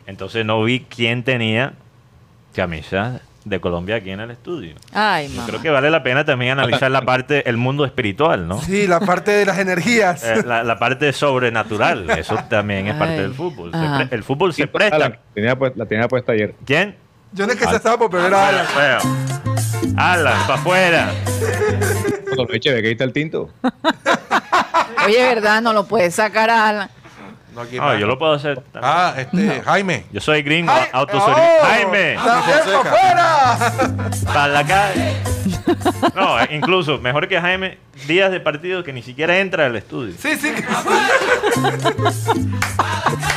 [0.06, 1.74] Entonces no vi quién tenía
[2.54, 4.74] camisas de Colombia aquí en el estudio.
[4.92, 5.46] Ay, Yo mamá.
[5.48, 8.60] creo que vale la pena también analizar la parte, el mundo espiritual, ¿no?
[8.60, 10.22] Sí, la parte de las energías.
[10.24, 13.72] Eh, la, la parte sobrenatural, eso también es parte del fútbol.
[13.72, 14.98] Se pre- el fútbol se Ah, presta.
[14.98, 16.54] la, tenía, la tenía puesta ayer.
[16.64, 16.96] ¿Quién?
[17.32, 18.66] Yo no es que se estaba por perder a Alan.
[18.74, 18.98] Bueno,
[19.96, 21.10] Alan, para afuera.
[22.52, 23.50] Eche, ve que ahí está el tinto.
[25.06, 25.60] Oye, ¿verdad?
[25.62, 26.90] No lo puedes sacar a Alan.
[27.54, 27.98] No, aquí No, más.
[28.00, 28.56] yo lo puedo hacer.
[28.72, 28.82] también.
[28.94, 30.04] Ah, este, Jaime.
[30.12, 31.60] Yo soy gringo, autosolidario.
[31.60, 31.64] ¡Oh!
[31.66, 32.82] Jaime, ¡También Fonseca.
[32.90, 34.10] para afuera!
[34.32, 35.12] para la calle.
[36.14, 40.14] No, eh, incluso, mejor que Jaime, días de partido que ni siquiera entra al estudio.
[40.18, 40.52] Sí, sí.
[40.52, 40.64] que-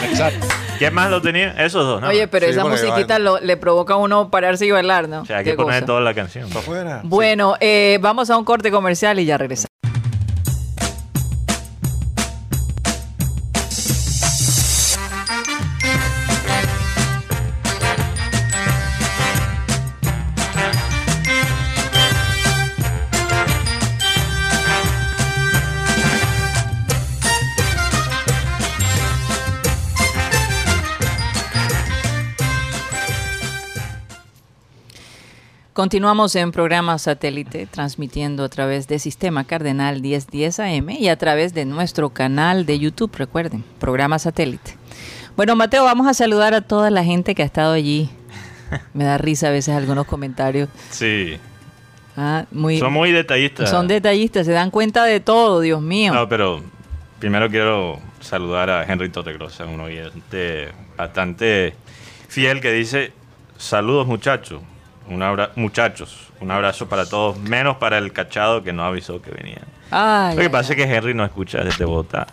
[0.10, 0.48] Exacto.
[0.78, 1.52] ¿Quién más lo tenía?
[1.64, 2.08] Esos dos, ¿no?
[2.10, 5.22] Oye, pero Sí, esa musiquita lo- le provoca a uno pararse y bailar, ¿no?
[5.22, 5.86] O sea, hay que poner cosa.
[5.86, 6.48] toda la canción.
[6.50, 7.02] Para afuera.
[7.04, 9.70] Bueno, eh, vamos a un corte comercial y ya regresamos.
[35.76, 41.54] Continuamos en programa satélite, transmitiendo a través de Sistema Cardenal 1010 AM y a través
[41.54, 44.78] de nuestro canal de YouTube, recuerden, programa satélite.
[45.36, 48.10] Bueno, Mateo, vamos a saludar a toda la gente que ha estado allí.
[48.94, 50.70] Me da risa a veces algunos comentarios.
[50.92, 51.38] Sí.
[52.16, 53.70] Ah, muy, Son muy detallistas.
[53.70, 56.14] son detallistas, se dan cuenta de todo, Dios mío.
[56.14, 56.64] No, pero
[57.20, 61.76] primero quiero saludar a Henry Totegrosa, un oyente bastante
[62.30, 63.12] fiel que dice,
[63.58, 64.62] saludos muchachos,
[65.10, 69.32] un abra muchachos, un abrazo para todos, menos para el cachado que no avisó que
[69.32, 69.62] venía.
[69.92, 70.80] Ay, Lo que ay, pasa ay.
[70.82, 72.28] es que Henry no escucha desde Bogotá.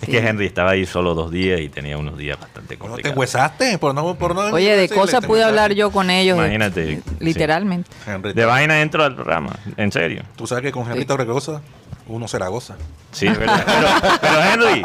[0.00, 0.12] Es Sí.
[0.12, 3.16] que Henry estaba ahí solo dos días y tenía unos días bastante ¿No te complicados.
[3.18, 3.78] huesaste?
[3.78, 6.36] Por no, por no Oye, de cosas pude hablar yo con ellos.
[6.38, 7.88] eh, Imagínate, Literalmente.
[8.04, 10.22] Henry, De vaina dentro del programa, en serio.
[10.34, 11.62] Tú sabes que con Henry Torregrosa
[12.08, 12.74] uno se la goza.
[13.12, 13.62] Sí, es verdad.
[13.64, 14.82] Pero, pero Henry,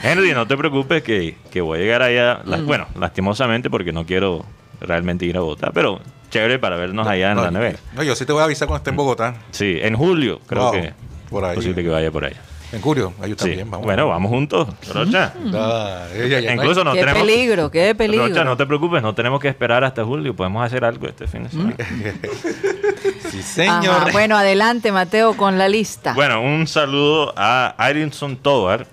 [0.00, 2.40] Henry, no te preocupes que, que voy a llegar allá.
[2.44, 4.44] la- Bueno, lastimosamente porque no quiero
[4.80, 6.00] realmente ir a Bogotá, pero
[6.32, 7.78] chévere para vernos allá en no, la nevera.
[7.94, 9.34] No, yo sí te voy a avisar cuando esté en Bogotá.
[9.52, 10.92] Sí, en julio creo Wow, que
[11.30, 11.50] por ahí.
[11.50, 12.40] es posible que vaya por allá.
[12.72, 13.36] En julio, ahí Sí.
[13.36, 13.70] también.
[13.70, 13.84] Vamos.
[13.84, 15.34] Bueno, vamos juntos, Rocha.
[15.44, 16.06] Ya
[16.38, 17.20] hay- Incluso no qué tenemos...
[17.22, 18.28] peligro, qué peligro.
[18.28, 21.44] Rocha, no te preocupes, no tenemos que esperar hasta julio, podemos hacer algo este fin
[21.44, 21.76] de semana.
[23.30, 23.94] Sí, señor.
[23.96, 26.12] Ajá, Bueno, adelante, Mateo, con la lista.
[26.14, 28.86] Bueno, un saludo a Irinson Tovar,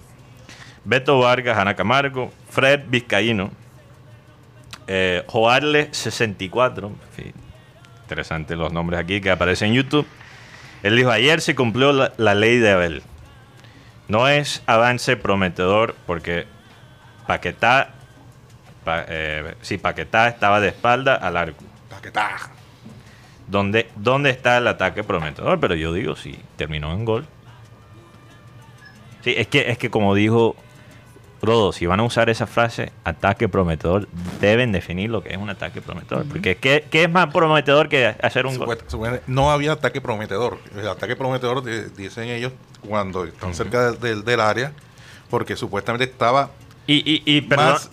[0.86, 3.52] Beto Vargas, Ana Camargo, Fred Vizcaíno,
[4.92, 7.34] eh, Joarle 64, en fin,
[8.02, 10.08] interesante los nombres aquí que aparecen en YouTube.
[10.84, 13.04] Él dijo, ayer se cumplió la, la ley de Abel.
[14.08, 16.48] No es avance prometedor porque
[17.28, 17.90] Paquetá,
[18.84, 21.64] pa- eh, sí, Paquetá estaba de espalda al arco.
[21.90, 22.32] Paquetá.
[23.48, 25.60] ¿Dónde, ¿Dónde está el ataque prometedor?
[25.60, 27.28] Pero yo digo, sí, terminó en gol.
[29.24, 30.56] Sí, es que, es que como dijo
[31.42, 34.08] Rodo, si van a usar esa frase, ataque prometedor,
[34.42, 36.26] deben definir lo que es un ataque prometedor.
[36.26, 38.78] Porque ¿qué, qué es más prometedor que hacer un gol?
[39.28, 40.58] No había ataque prometedor.
[40.76, 42.52] El ataque prometedor, di- dicen ellos,
[42.88, 44.74] cuando están cerca del, del- del área,
[45.30, 46.52] porque supuestamente estaba
[46.88, 47.92] Y, y, y perdón, más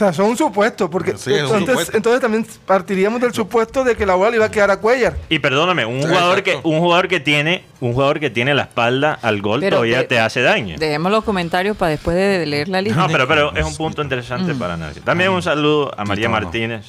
[0.00, 1.96] sea, son un supuesto, porque Sí, es un entonces, supuesto.
[1.96, 5.16] entonces también partiríamos del supuesto de que la bola le iba a quedar a Cuellar.
[5.28, 9.18] Y perdóname, un jugador que un jugador que tiene un jugador que tiene la espalda
[9.22, 10.76] al gol Pero todavía de- te hace daño.
[10.78, 12.98] Dejemos los comentarios para después de leer la lista.
[13.00, 15.02] No, pero, pero es un punto interesante para análisis.
[15.02, 16.32] También un saludo a María Tito, no.
[16.44, 16.86] Martínez,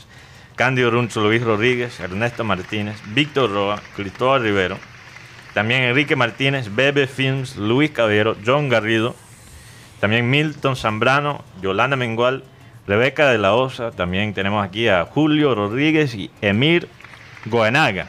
[0.55, 4.77] Cándido Runcho, Luis Rodríguez, Ernesto Martínez, Víctor Roa, Cristóbal Rivero,
[5.53, 9.15] también Enrique Martínez, Bebe Films, Luis Caballero, John Garrido,
[9.99, 12.43] también Milton Zambrano, Yolanda Mengual,
[12.87, 16.89] Rebeca de la Osa, también tenemos aquí a Julio Rodríguez y Emir
[17.45, 18.07] Goenaga,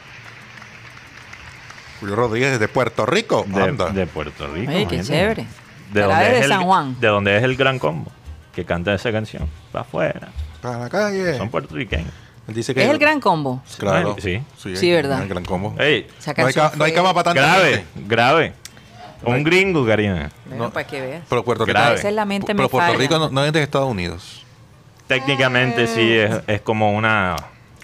[1.99, 3.45] Julio Rodríguez de Puerto Rico.
[3.47, 3.89] de, Anda.
[3.89, 4.71] de Puerto Rico.
[4.71, 5.45] Oye, qué chévere.
[5.91, 6.99] De donde, es el, San Juan.
[6.99, 8.11] de donde es el gran combo
[8.53, 9.47] que canta esa canción.
[9.75, 10.29] Va afuera.
[10.61, 11.37] Para la calle.
[11.37, 12.11] Son puertorriqueños.
[12.47, 13.61] Él dice que Es el gran combo.
[13.77, 14.15] Claro.
[14.19, 14.41] Sí.
[14.57, 15.21] Sí, verdad.
[15.21, 15.75] El gran combo.
[15.79, 16.45] Ey, Esa No
[16.83, 17.87] hay, no cama para tanta grave, gente.
[18.07, 18.53] grave.
[19.23, 20.29] Un gringo, Karina.
[20.45, 20.69] Bueno, No.
[20.71, 21.23] para que veas.
[21.29, 21.87] Pero Puerto Rico, Grave.
[21.87, 22.99] A veces la mente pero Puerto falla.
[22.99, 24.42] Rico no, no es de Estados Unidos.
[25.19, 27.35] Técnicamente sí es, es como una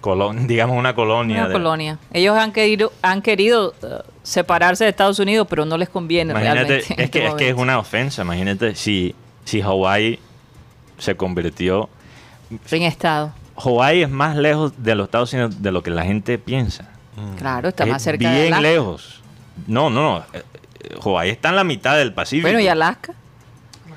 [0.02, 1.38] colonia, digamos una colonia.
[1.40, 1.98] Una de- colonia.
[2.14, 3.88] Ellos han querido, han querido eh,
[4.24, 6.94] separarse de Estados Unidos, pero no les conviene Imagínate, realmente.
[6.94, 8.22] en es este que, es que es una ofensa.
[8.24, 9.14] Imagínate si,
[9.46, 10.20] si Hawái
[10.98, 11.90] se convirtió.
[12.72, 13.32] En estado.
[13.58, 16.90] Hawái es más lejos de los Estados Unidos de lo que la gente piensa.
[17.38, 19.22] Claro, está Es más cerca de bien lejos.
[19.68, 20.18] No, no, no.
[20.34, 20.42] eh,
[20.82, 22.48] eh, Hawái está en la mitad del Pacífico.
[22.48, 23.14] Bueno, y Alaska.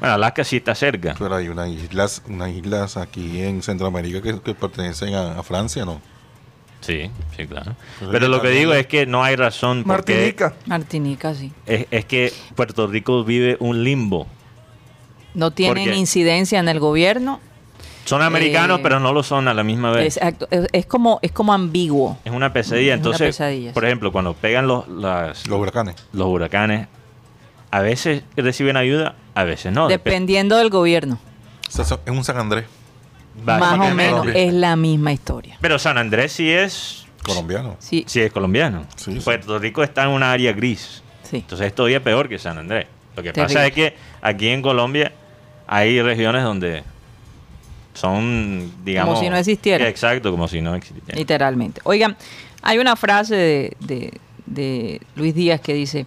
[0.03, 1.15] Bueno, Alaska sí está cerca.
[1.17, 5.85] Pero hay unas islas, unas islas aquí en Centroamérica que, que pertenecen a, a Francia,
[5.85, 6.01] ¿no?
[6.81, 7.77] Sí, sí, claro.
[8.11, 10.55] Pero lo que digo es que no hay razón porque Martinica.
[10.67, 11.53] Martinica, sí.
[11.67, 14.27] es, es que Puerto Rico vive un limbo.
[15.35, 17.39] No tienen incidencia en el gobierno.
[18.05, 20.17] Son americanos, Eh, pero no lo son a la misma vez.
[20.17, 20.49] Exacto.
[20.51, 22.19] Es, es como, es como ambiguo.
[22.25, 22.95] Es una pesadilla.
[22.95, 23.87] Es una Entonces, pesadilla, por sí.
[23.87, 25.95] ejemplo, cuando pegan los, las- Los huracanes.
[26.13, 26.89] los huracanes,
[27.73, 29.87] a veces reciben ayuda, a veces no.
[29.87, 31.19] Dep- Dependiendo del gobierno.
[31.69, 32.67] O sea, son- es un San Andrés
[33.45, 34.21] Más o menos.
[34.21, 34.43] Colombia.
[34.45, 35.57] Es la misma historia.
[35.61, 37.77] Pero San Andrés sí es, colombiano.
[37.81, 38.87] Sí, sí es colombiano.
[38.97, 39.21] Sí, sí.
[39.21, 41.03] Puerto Rico está en un área gris.
[41.25, 41.39] sí.
[41.39, 42.87] Entonces es todavía peor que San Andrés.
[43.17, 43.55] Lo que Terrible.
[43.55, 45.13] pasa es que aquí en Colombia
[45.67, 46.83] hay regiones donde
[47.95, 49.19] son, digamos...
[49.21, 49.89] si no existiera.
[49.89, 51.19] Exacto, como si no existiera.
[51.19, 51.81] Literalmente.
[51.85, 52.17] Oigan,
[52.63, 56.07] hay una frase de, de- de Luis Díaz que dice,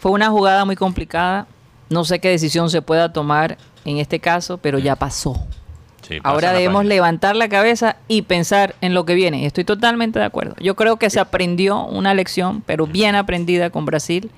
[0.00, 1.46] fue una jugada muy complicada,
[1.90, 5.34] no sé qué decisión se pueda tomar en este caso, pero ya pasó.
[6.02, 6.94] Sí, pasa Ahora debemos página.
[6.94, 9.46] levantar la cabeza y pensar en lo que viene.
[9.46, 10.56] Estoy totalmente de acuerdo.
[10.58, 14.30] Yo creo que se aprendió una lección, pero bien aprendida con Brasil.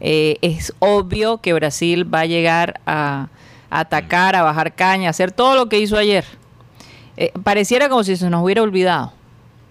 [0.00, 3.28] Eh, es obvio que Brasil va a llegar a,
[3.70, 6.24] a atacar, a bajar caña, a hacer todo lo que hizo ayer.
[7.16, 9.12] Eh, pareciera como si se nos hubiera olvidado.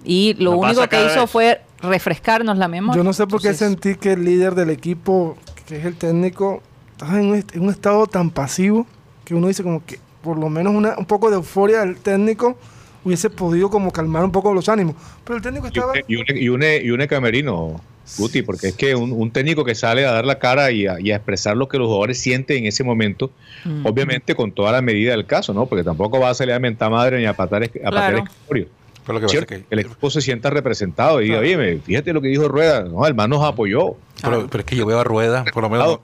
[0.04, 1.30] Y lo No único que hizo vez.
[1.32, 2.98] fue refrescarnos la memoria.
[2.98, 6.62] Yo no sé por qué sentí que el líder del equipo, que es el técnico,
[6.92, 8.86] estaba en un, en un estado tan pasivo
[9.24, 12.58] que uno dice como que por lo menos una, un poco de euforia del técnico
[13.04, 14.96] hubiese podido como calmar un poco los ánimos.
[15.24, 15.94] Pero el técnico Y estaba...
[16.08, 16.16] y
[16.50, 17.80] une- y une camerino,
[18.18, 21.00] Guti, porque es que un, un técnico que sale a dar la cara y a,
[21.00, 23.32] y a expresar lo que los jugadores sienten en ese momento,
[23.64, 23.84] Mm.
[23.88, 25.66] obviamente con toda la medida del caso, ¿no?
[25.66, 28.18] Porque tampoco va a salir a mentar madre ni a patar, a patear Claro.
[28.20, 28.68] escritorio.
[29.06, 31.62] Pero lo que pasa que, el equipo se sienta representado y diga, Claro.
[31.62, 33.96] oye, fíjate lo que dijo Rueda, no, el man nos apoyó.
[34.22, 36.00] pero, pero es que yo veo a Rueda, por lo menos.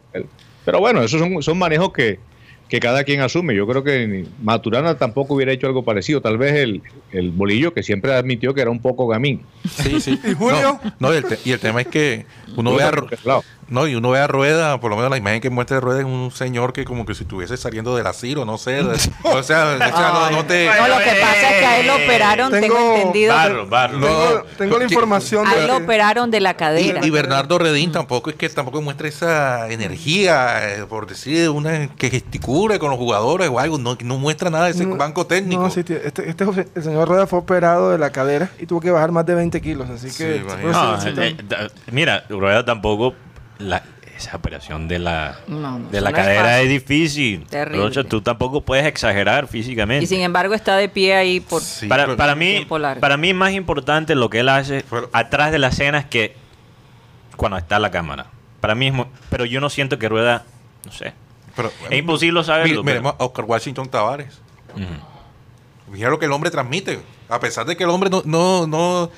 [0.66, 2.20] Pero bueno, esos son, son manejos que,
[2.70, 3.56] que cada quien asume.
[3.56, 6.22] Yo creo que Maturana tampoco hubiera hecho algo parecido.
[6.22, 9.41] Tal vez el, el bolillo, que siempre admitió que era un poco gamín.
[9.68, 10.20] Sí, sí.
[10.26, 10.80] ¿Y Julio?
[10.84, 12.26] No, no, y, el te- y el tema es que
[12.56, 12.91] uno ve a.
[13.72, 15.99] no, y uno ve a Rueda, por lo menos la imagen que muestra de Rueda
[16.01, 18.84] es un señor que como que si estuviese saliendo del asilo, no sé.
[18.84, 18.84] de-
[19.24, 20.67] o sea, o sea, no, no te...
[20.67, 23.32] No, lo que pasa es que a él lo operaron, tengo, Tengo- entendido.
[23.34, 23.97] que- Barro, barro.
[23.97, 27.05] No, Tengo, tengo la información a de él lo operaron de la cadera.
[27.05, 32.09] y Bernardo Redín tampoco es que tampoco muestra esa energía, eh, por decir, una que
[32.09, 35.61] gesticule con los jugadores o algo, no, no muestra nada de ese No, banco técnico.
[35.63, 36.43] No, sí, tío, este, este
[36.76, 39.61] el señor Rueda fue operado de la cadera y tuvo que bajar más de 20
[39.61, 40.11] kilos, así que...
[40.13, 43.13] Sí, decir- eh, eh, mira, Rueda tampoco.
[43.62, 43.84] La-
[44.18, 47.45] esa operación de la, No, no, de la es cadera es, difícil.
[47.47, 47.86] Terrible.
[47.86, 50.03] Rocha, tú tampoco puedes exagerar físicamente.
[50.03, 51.59] Y sin embargo está de pie ahí por...
[51.62, 53.01] Sí, para, para mí, tiempo largo.
[53.01, 56.05] para mí es más importante lo que él hace Pero- atrás de la escena es
[56.05, 56.36] que
[57.36, 58.28] cuando está la cámara.
[58.59, 60.43] Para mí es mu- pero yo no siento que Rueda,
[60.86, 61.14] no sé.
[61.55, 62.66] Pero, Es imposible saberlo.
[62.66, 64.39] Mire- pero- miremos a Oscar Washington Tavares.
[64.76, 64.86] Ujú.
[65.93, 66.99] Mira lo que el hombre transmite.
[67.28, 69.09] A pesar de que el hombre no, no, no,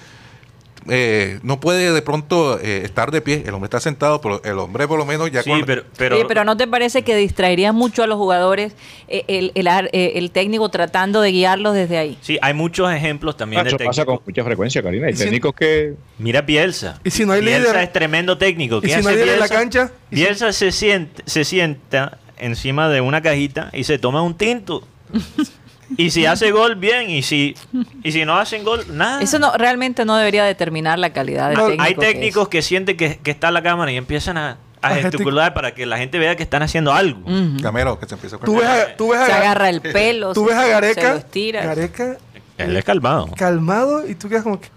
[0.89, 4.57] eh, no puede de pronto eh, estar de pie, el hombre está sentado, pero el
[4.59, 7.15] hombre por lo menos ya Sí, con- pero, pero, Oye, pero ¿no te parece que
[7.15, 8.73] distraería mucho a los jugadores
[9.07, 12.17] eh, el, el ar- eh, el técnico tratando de guiarlos desde ahí?
[12.21, 14.27] sí, hay muchos ejemplos también de Eso pasa con técnicos.
[14.27, 15.07] mucha frecuencia, Karina.
[15.07, 16.99] Hay Y si- técnicos que Mira Bielsa.
[17.03, 18.77] Y si no hay Bielsa líder- es tremendo técnico.
[18.77, 19.91] ¿Y ¿Qué si no hay líder en la cancha?
[20.11, 24.35] ¿Y si- Bielsa se sienta, se sienta encima de una cajita y se toma un
[24.35, 24.85] tinto.
[25.97, 27.09] Y si hace gol, bien.
[27.09, 27.55] Y si,
[28.03, 29.21] y si no hacen gol, nada.
[29.21, 31.83] Eso no realmente no debería determinar la calidad del No, técnico.
[31.83, 32.13] Hay que es.
[32.13, 35.73] técnicos que sienten que, que está la cámara y empiezan a, a A gesticular para
[35.75, 37.19] que la gente vea que están haciendo algo.
[37.21, 37.57] Ujú.
[37.61, 40.33] Gamero, que se empieza a Tú ves a, tú ves a, Se agarra el pelo,
[40.33, 41.21] tú se- ves a Gareca.
[41.63, 42.17] Gareca
[42.57, 43.29] Él es calmado.
[43.37, 44.67] calmado y tú quedas como que...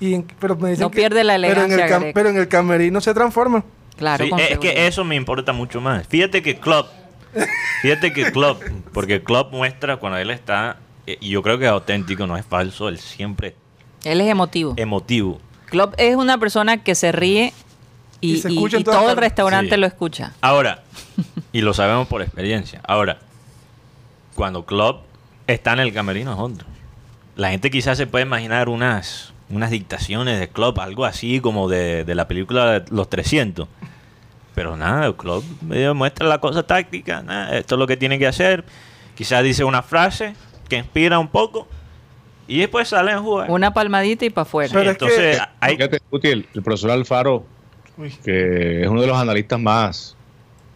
[0.00, 2.28] y en- pero me dicen No que- pierde la pero en, el elegancia, cam- pero
[2.30, 3.64] en el camerino se transforma.
[3.96, 4.60] Claro, Sí, es seguridad.
[4.74, 6.06] que eso me importa mucho más.
[6.06, 6.88] Fíjate que Klopp,
[7.82, 8.62] fíjate que Klopp,
[8.92, 10.76] porque Klopp muestra cuando él está,
[11.06, 13.54] eh, y yo creo que es auténtico, no es falso, él siempre
[14.04, 14.74] Él es emotivo.
[14.76, 15.40] emotivo.
[15.66, 17.52] Klopp es una persona que se ríe
[18.20, 19.80] y, Y se y- escucha en y todas todo el restaurante Sí.
[19.80, 20.32] lo escucha.
[20.40, 20.82] Ahora,
[21.52, 23.18] y lo sabemos por experiencia, ahora,
[24.34, 25.04] cuando Klopp
[25.46, 26.66] está en el camerino es otro.
[27.36, 32.04] La gente quizás se puede imaginar unas, unas dictaciones de Klopp, algo así como de,
[32.04, 33.68] de la película de Los 300.
[34.58, 38.26] Pero nada, Klopp medio muestra la cosa táctica, nada, esto es lo que tiene que
[38.26, 38.64] hacer.
[39.14, 40.34] Quizás dice una frase
[40.68, 41.68] que inspira un poco
[42.48, 43.48] y después sale a jugar.
[43.52, 44.70] Una palmadita y para afuera.
[44.72, 47.44] Pero es Entonces, que- hay, Fíjate, Guti, el, el profesor Alfaro,
[48.24, 50.16] que es uno de los analistas más,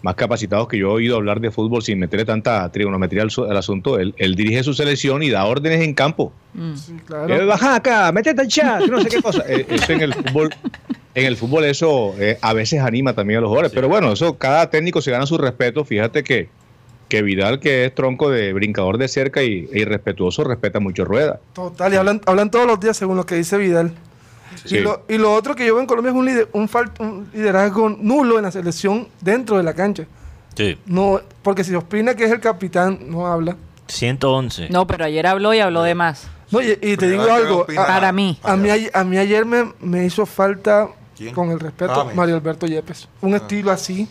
[0.03, 3.57] más capacitados que yo he oído hablar de fútbol sin meterle tanta trigonometría al, al
[3.57, 6.33] asunto, él, él dirige su selección y da órdenes en campo.
[6.55, 6.75] Mm.
[6.77, 7.47] Sí, Eh, claro.
[7.49, 9.43] baja acá, métete al chat, no sé qué cosa.
[9.49, 10.51] Eh, eso en el fútbol,
[11.15, 13.73] en el fútbol eso eh, a veces anima también a los jugadores.
[13.75, 15.85] Pero bueno, eso cada técnico se gana su respeto.
[15.85, 16.49] Fíjate que,
[17.09, 21.41] que Vidal, que es tronco de brincador de cerca y, e irrespetuoso, respeta mucho Rueda.
[21.53, 23.93] Total, y hablan, hablan todos los días según lo que dice Vidal.
[24.65, 24.77] Sí.
[24.77, 26.91] Y, lo, y lo otro que yo veo en Colombia es un, lider- un, fal-
[27.01, 30.05] un liderazgo nulo en la selección dentro de la cancha.
[30.55, 33.57] sí, No, porque si Ospina, que es el capitán, no habla.
[33.89, 34.69] 111.
[34.71, 36.29] No, pero ayer habló y habló de más.
[36.51, 37.67] No, y, y te digo algo.
[37.79, 38.39] A, Para mí.
[38.43, 40.89] a mí, a mí ayer me, me hizo falta,
[41.23, 41.35] ¿Quién?
[41.35, 43.09] con el respeto, Ah, Mario Alberto Yepes.
[43.21, 44.09] Un estilo así.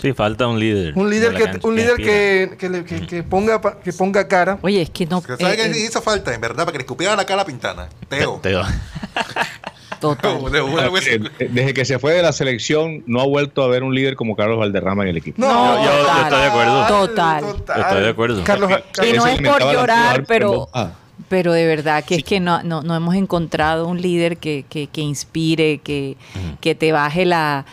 [0.00, 0.92] Sí, falta un líder.
[0.94, 4.58] Un líder, que, cancha, un líder que, que, le- que- que ponga, que ponga cara.
[4.60, 5.22] Oye, es que no.
[5.22, 6.64] ¿Sabes qué eh, eh, hizo falta, en verdad?
[6.64, 7.88] Para que le escupiera la cara a Pintana.
[8.08, 8.38] Teo.
[8.42, 8.62] Teo.
[10.00, 10.38] total.
[10.54, 14.16] Eh, Desde que se fue de la selección, no ha vuelto a ver un líder
[14.16, 15.40] como Carlos Valderrama en el equipo.
[15.40, 16.86] yo- yo estoy de acuerdo.
[16.86, 17.44] Total.
[17.80, 18.44] Estoy de acuerdo.
[18.44, 20.90] Carlos, Y Carlos- no es por llorar, pero, ah.
[21.28, 24.86] Pero de verdad que es que no, no, no hemos encontrado un líder que, que,
[24.86, 26.16] que inspire, que,
[26.60, 27.64] que te baje la...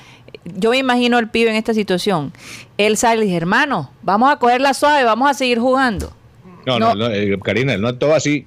[0.46, 2.34] Yo me imagino al pibe en esta situación.
[2.78, 6.12] Él sale y dice, hermano, vamos a cogerla suave, vamos a seguir jugando.
[6.66, 6.96] No, No.
[6.96, 8.46] no, no, eh, Karina, él no actuó así.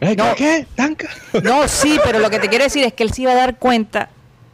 [0.00, 0.34] Eh, No.
[0.36, 0.66] ¿Qué?
[0.74, 1.08] ¿Tanca?
[1.42, 3.58] No, sí, pero lo que te quiero decir es que él se iba a dar
[3.58, 4.10] cuenta.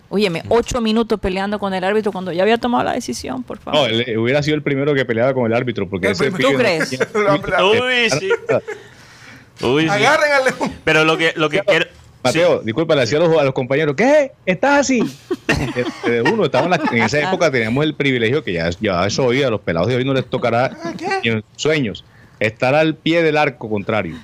[0.09, 3.81] Óyeme, ocho minutos peleando con el árbitro cuando ya había tomado la decisión, por favor.
[3.81, 5.89] No, él eh, hubiera sido el primero que peleaba con el árbitro.
[5.89, 6.31] Porque El ese.
[6.31, 6.91] ¿Tú crees?
[6.93, 8.29] Uy, sí.
[9.63, 9.89] Uy, sí.
[9.89, 10.73] Agarren al león.
[10.85, 11.87] Pero lo que, lo que quiero.
[12.23, 14.33] Mateo, disculpa, le decía a los, a los compañeros, ¿qué?
[14.47, 15.03] ¿Estás así?
[15.77, 19.27] Este, Uno, estaba en, la- en esa época teníamos el privilegio que ya, ya eso
[19.27, 20.77] hoy a los pelados de hoy no les tocará
[21.23, 22.05] ni en sueños,
[22.41, 24.17] estar al pie del arco contrario.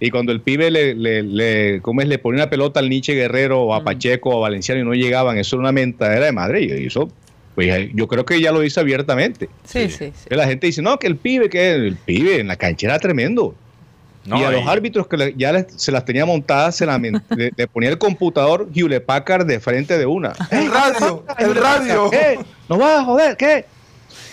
[0.00, 2.08] Y cuando el pibe le, le, le, ¿cómo es?
[2.08, 4.94] le ponía una pelota al Nietzsche Guerrero o a Pacheco o a Valenciano y no
[4.94, 6.62] llegaban, eso era una mentadera de madre.
[6.64, 7.08] Y eso,
[7.54, 9.48] pues yo creo que ya lo dice abiertamente.
[9.64, 10.28] sí, sí, sí.
[10.28, 12.98] Que la gente dice, no, que el pibe, que el pibe en la cancha era
[12.98, 13.54] tremendo.
[14.28, 16.98] No, y a los árbitros que le- ya les- se las tenía montadas, se la
[17.36, 20.32] le, le ponía el computador Hewlett Packard de frente de una.
[20.50, 22.10] El radio, el radio.
[22.10, 22.38] ¿Qué?
[22.68, 23.36] ¿No vas a joder?
[23.36, 23.64] ¿Qué?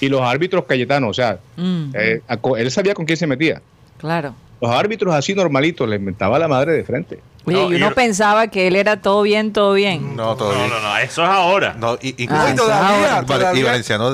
[0.02, 2.22] Y los árbitros Cayetanos, o sea, Mm, eh,
[2.58, 3.62] él sabía con quién se metía.
[3.98, 4.36] claro.
[4.62, 7.20] Los árbitros así normalitos les mentaba la madre de frente.
[7.43, 10.16] Oye, No, y uno y- pensaba que él era todo bien, todo bien.
[10.16, 10.68] No, todavía.
[10.70, 11.76] No, no, no, eso es ahora.
[11.78, 13.54] No, y, y- Ah, todavía, ahora.
[13.54, 13.62] y.
[13.64, 14.12] Valenciano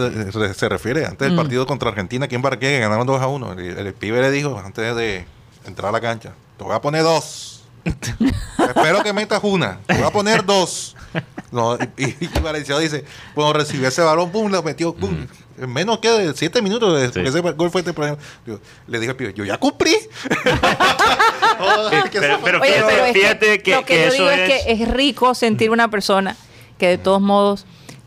[0.53, 1.37] se, refiere antes del Mm.
[1.37, 3.53] partido contra Argentina aquí en Barqué, que ganaron 2 a 1.
[3.53, 5.25] El, el pibe le dijo antes de
[5.65, 7.63] entrar a la cancha: Te voy a poner dos.
[8.59, 9.79] Espero que metas una.
[9.87, 10.95] Te voy a poner dos.
[11.51, 13.03] No, y, y- y Valenciano dice:
[13.33, 14.93] Cuando recibió ese balón, pum, lo metió.
[14.93, 15.27] Pum.
[15.59, 17.27] En menos que de 7 minutos de Sí.
[17.27, 18.17] ese gol fue este problema.
[18.45, 19.95] Yo- le dije al pibe: Yo ya cumplí.
[22.11, 24.71] Que Pero- fíjate- es fíjate que- lo que, que yo eso digo es, es- que
[24.71, 26.35] es rico sentir una persona
[26.79, 27.65] que de todos modos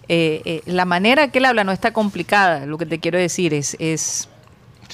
[0.08, 2.66] eh, eh, la manera que él habla no está complicada.
[2.66, 4.28] Lo que te quiero decir es, es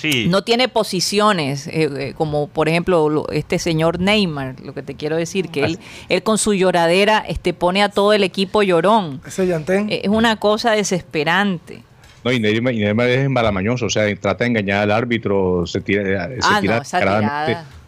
[0.01, 0.29] Sí.
[0.29, 4.57] no tiene posiciones eh, eh, como por ejemplo lo- este señor Neymar.
[4.65, 5.79] Lo que te quiero decir que él,
[6.09, 9.21] él con su lloradera este pone a todo el equipo llorón.
[9.27, 9.91] Ese llantén.
[9.91, 11.83] Eh, Es una cosa desesperante.
[12.25, 15.81] No, y Neymar, y Neymar es embalamañoso, o sea, trata de engañar al árbitro, se
[15.81, 16.83] tira, se ah, tira
[17.21, 17.81] no.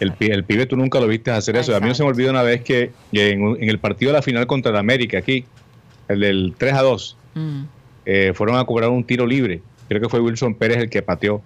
[0.00, 1.76] El, el pibe tú nunca lo viste hacer eso.
[1.76, 4.46] A mí no se me olvida una vez que en, el partido de la final
[4.48, 5.44] contra el América aquí,
[6.08, 7.62] el del 3 a 2, Mm.
[8.04, 9.62] eh, fueron a cobrar un tiro libre.
[9.92, 11.42] Creo que fue Wilson Pérez el que pateó.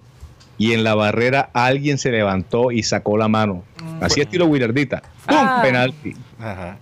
[0.57, 3.63] Y en la barrera alguien se levantó y sacó la mano.
[4.01, 5.01] Así estilo Willardita.
[5.27, 5.37] ¡Pum!
[5.37, 5.59] Ah.
[5.61, 6.15] Penalti.
[6.39, 6.77] Ajá.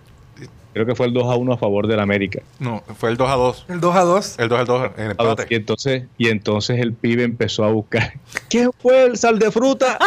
[0.72, 2.40] Creo que fue el 2 a 1 a favor del América.
[2.58, 3.66] No, fue el 2 a 2.
[3.70, 4.38] El 2 a 2.
[4.38, 5.56] El 2 a 2 en el Y empate.
[5.56, 8.12] entonces, y entonces el pibe empezó a buscar.
[8.50, 9.98] ¿Qué fue el sal de fruta?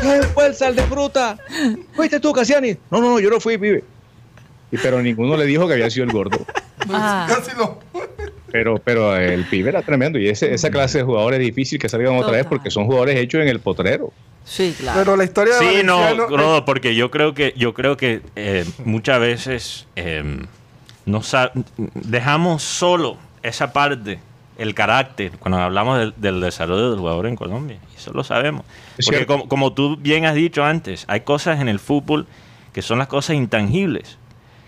[0.00, 1.38] trae fuerza al de fruta.
[1.94, 2.76] ¿Fuiste tú, Casiani?
[2.90, 3.82] No, no, no, yo no fui, pibe.
[4.70, 6.38] Y, pero ninguno le dijo que había sido el gordo.
[6.90, 7.78] Ah, Casi no.
[8.58, 10.18] Pero, pero el pibe era tremendo.
[10.18, 13.16] Y ese- esa clase de jugadores es difícil que salgan otra vez porque son jugadores
[13.18, 14.12] hechos en el potrero.
[14.44, 14.98] sí, claro.
[15.00, 18.64] Pero la historia de Sí, no, Rodo, porque yo creo que yo creo que eh,
[18.84, 20.22] muchas veces eh,
[21.04, 21.20] no
[21.94, 24.18] dejamos solo esa parte,
[24.58, 27.78] el carácter, cuando hablamos del, del desarrollo del jugador en Colombia.
[27.92, 28.64] Y eso lo sabemos.
[28.98, 32.26] Es Porque como, como tú bien has dicho antes, hay cosas en el fútbol
[32.72, 34.18] que son las cosas intangibles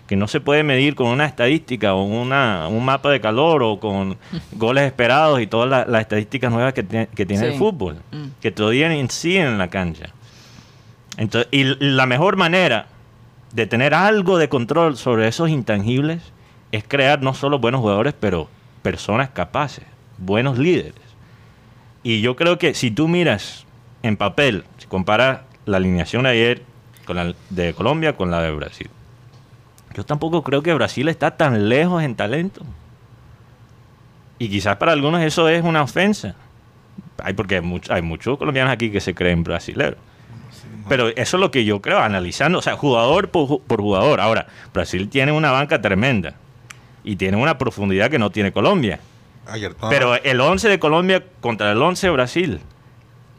[0.09, 3.79] que no se puede medir con una estadística o una, un mapa de calor o
[3.79, 4.17] con
[4.53, 7.51] goles esperados y todas la- las estadísticas nuevas que, tiene- que tiene Sí.
[7.53, 8.25] el fútbol, Mm.
[8.41, 10.07] que todavía inciden en la cancha.
[11.17, 12.87] Entonces, y la mejor manera
[13.53, 16.21] de tener algo de control sobre esos intangibles
[16.71, 18.49] es crear no solo buenos jugadores, pero
[18.81, 19.85] personas capaces,
[20.17, 20.93] buenos líderes.
[22.01, 23.65] Y yo creo que si tú miras
[24.01, 26.61] en papel, si comparas la alineación de ayer
[27.05, 28.89] con la de Colombia con la de Brasil,
[29.99, 32.61] yo tampoco creo que Brasil está tan lejos en talento.
[34.37, 36.35] Y quizás para algunos eso es una ofensa.
[37.21, 39.99] Hay porque hay, much- hay muchos colombianos aquí que se creen brasileros.
[40.87, 44.21] Pero eso es lo que yo creo, analizando, o sea, jugador por, ju- por jugador.
[44.21, 46.35] Ahora, Brasil tiene una banca tremenda
[47.03, 48.99] y tiene una profundidad que no tiene Colombia.
[49.47, 52.59] Ayer, Pero el 11 de Colombia contra el 11 de Brasil,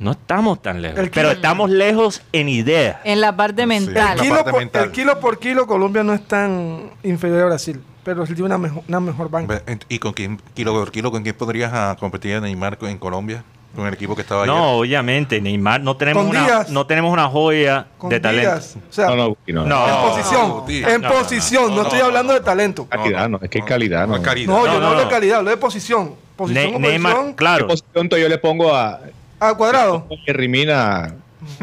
[0.00, 0.98] no estamos tan lejos.
[0.98, 2.96] El pero estamos lejos en ideas.
[3.04, 4.16] en la parte mental.
[4.16, 4.84] La Kilo parte por, mental.
[4.84, 8.82] el kilo por kilo Colombia no es tan inferior a Brasil, pero tiene una mejor,
[8.88, 9.62] una mejor banca.
[9.88, 13.44] ¿Y con quién, kilo por kilo, con quién podrías ah, competir a Neymar en Colombia?
[13.76, 14.52] Con el equipo que estaba ayer.
[14.52, 18.50] No, obviamente, Neymar, no tenemos, Con una, no tenemos una joya Con de talento.
[18.50, 19.64] Díaz, o sea, No, no, no.
[19.66, 19.86] No.
[19.86, 22.88] en posición, en No, no, posición, no, no, estoy hablando de talento.
[22.88, 24.16] Calidad, no, es que es calidad, no.
[24.16, 24.52] es calidad.
[24.52, 26.16] No, yo no, no, hablo de calidad, hablo de posición.
[26.34, 27.30] Posición Ne- o Neymar, posición.
[27.32, 27.66] ¿Qué claro.
[27.68, 28.98] posición yo le pongo a
[29.40, 30.06] A cuadrado.
[30.26, 31.14] Jerry Mina?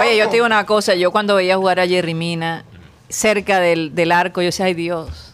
[0.00, 2.64] Oye, yo te digo una cosa, yo cuando veía jugar a Jerry Mina
[3.08, 5.32] cerca del, del arco, yo decía, ay Dios.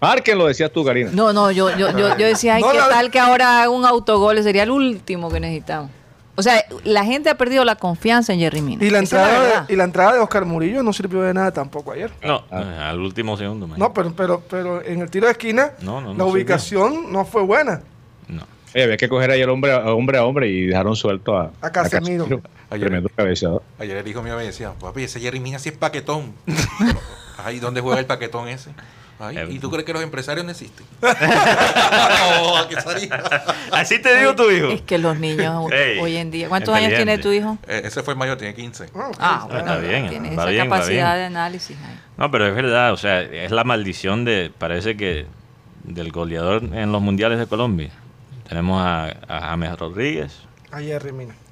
[0.00, 1.10] Márquenlo, decías tú, Karina.
[1.12, 3.70] No, no, yo, yo, yo, yo decía, ay, No, qué la- tal que ahora haga
[3.70, 5.90] un autogol, sería el último que necesitamos.
[6.34, 8.82] O sea, la gente ha perdido la confianza en Jerry Mina.
[8.84, 11.92] Y la, entrada de, y la entrada de Oscar Murillo no sirvió de nada tampoco
[11.92, 12.10] ayer.
[12.24, 13.68] No, al último segundo.
[13.76, 16.26] No, pero, pero, pero en el tiro de esquina, No, no, no la sirvió.
[16.32, 17.82] ubicación no fue buena.
[18.28, 18.42] No.
[18.74, 21.70] Oye, había que coger ayer hombre a hombre, a hombre y dejaron suelto a, A
[21.70, 22.26] Casemiro.
[22.70, 22.86] Ayer.
[22.86, 23.62] Tremendo cabeceador.
[23.78, 26.32] Ayer el hijo mío me decía, papi, ese Jerry Mina sí es paquetón.
[27.44, 28.70] Ay, ¿dónde juega el paquetón ese?
[29.18, 30.84] Ay, ¿y tú crees que los empresarios no existen?
[31.02, 33.22] no, ¿qué sería?
[33.70, 34.68] Así te digo tu hijo.
[34.70, 36.48] Es que los niños Ey, hoy en día.
[36.48, 37.58] ¿Cuántos años tiene tu hijo?
[37.68, 38.86] Eh, ese fue el mayor, tiene 15.
[39.18, 41.76] Ah, bueno, Está bien, tiene esa bien, capacidad de análisis.
[41.76, 42.00] ahí.
[42.16, 45.26] No, pero es verdad, o sea, es la maldición de, parece que,
[45.84, 47.90] del goleador en los mundiales de Colombia.
[48.52, 50.32] Tenemos a, a James Rodríguez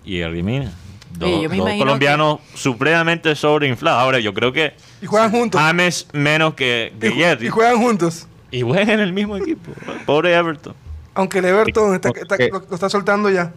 [0.05, 0.71] y a Rimina.
[1.13, 4.03] Dos, Oye, yo me dos colombianos supremamente sobreinflados.
[4.03, 5.59] Ahora, yo creo que Y juegan juntos.
[5.59, 7.47] James menos que, que Y, Jerry.
[7.47, 8.27] y juegan juntos.
[8.51, 9.73] Y juegan en el mismo equipo.
[10.05, 10.75] Pobre Everton.
[11.15, 12.19] Aunque el Everton está, Ok.
[12.19, 13.51] está- lo, lo está soltando ya.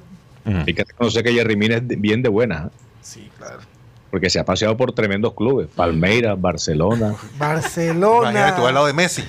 [0.46, 2.78] Hay que reconocer que Jerry Mina es bien de buena, ¿eh?
[3.02, 3.60] Sí, claro.
[4.10, 5.68] porque se ha paseado por tremendos clubes.
[5.76, 7.14] Palmeiras, Barcelona.
[7.38, 8.30] Barcelona.
[8.32, 9.22] Imagínate tú al lado de Messi.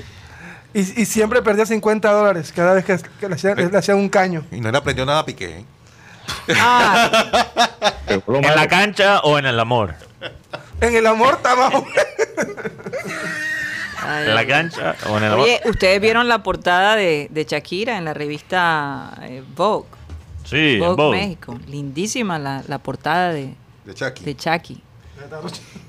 [0.75, 4.09] Y, y siempre perdía 50 dólares cada vez que, que le, hacían, le hacían un
[4.09, 4.45] caño.
[4.51, 5.59] Y no le aprendió nada a Piqué.
[5.59, 5.65] ¿eh?
[6.57, 7.47] Ah,
[8.09, 9.95] ¿En la cancha o en el amor?
[10.81, 11.73] En el amor está más
[14.27, 15.45] ¿En la cancha o en el amor?
[15.45, 19.87] Oye, ustedes vieron la portada de, de Shakira en la revista eh, Vogue,
[20.45, 21.19] sí, en Vogue, Vogue.
[21.19, 21.59] México.
[21.69, 23.55] Lindísima la, la portada de,
[23.85, 24.25] De Chucky.
[24.25, 24.83] de Chucky.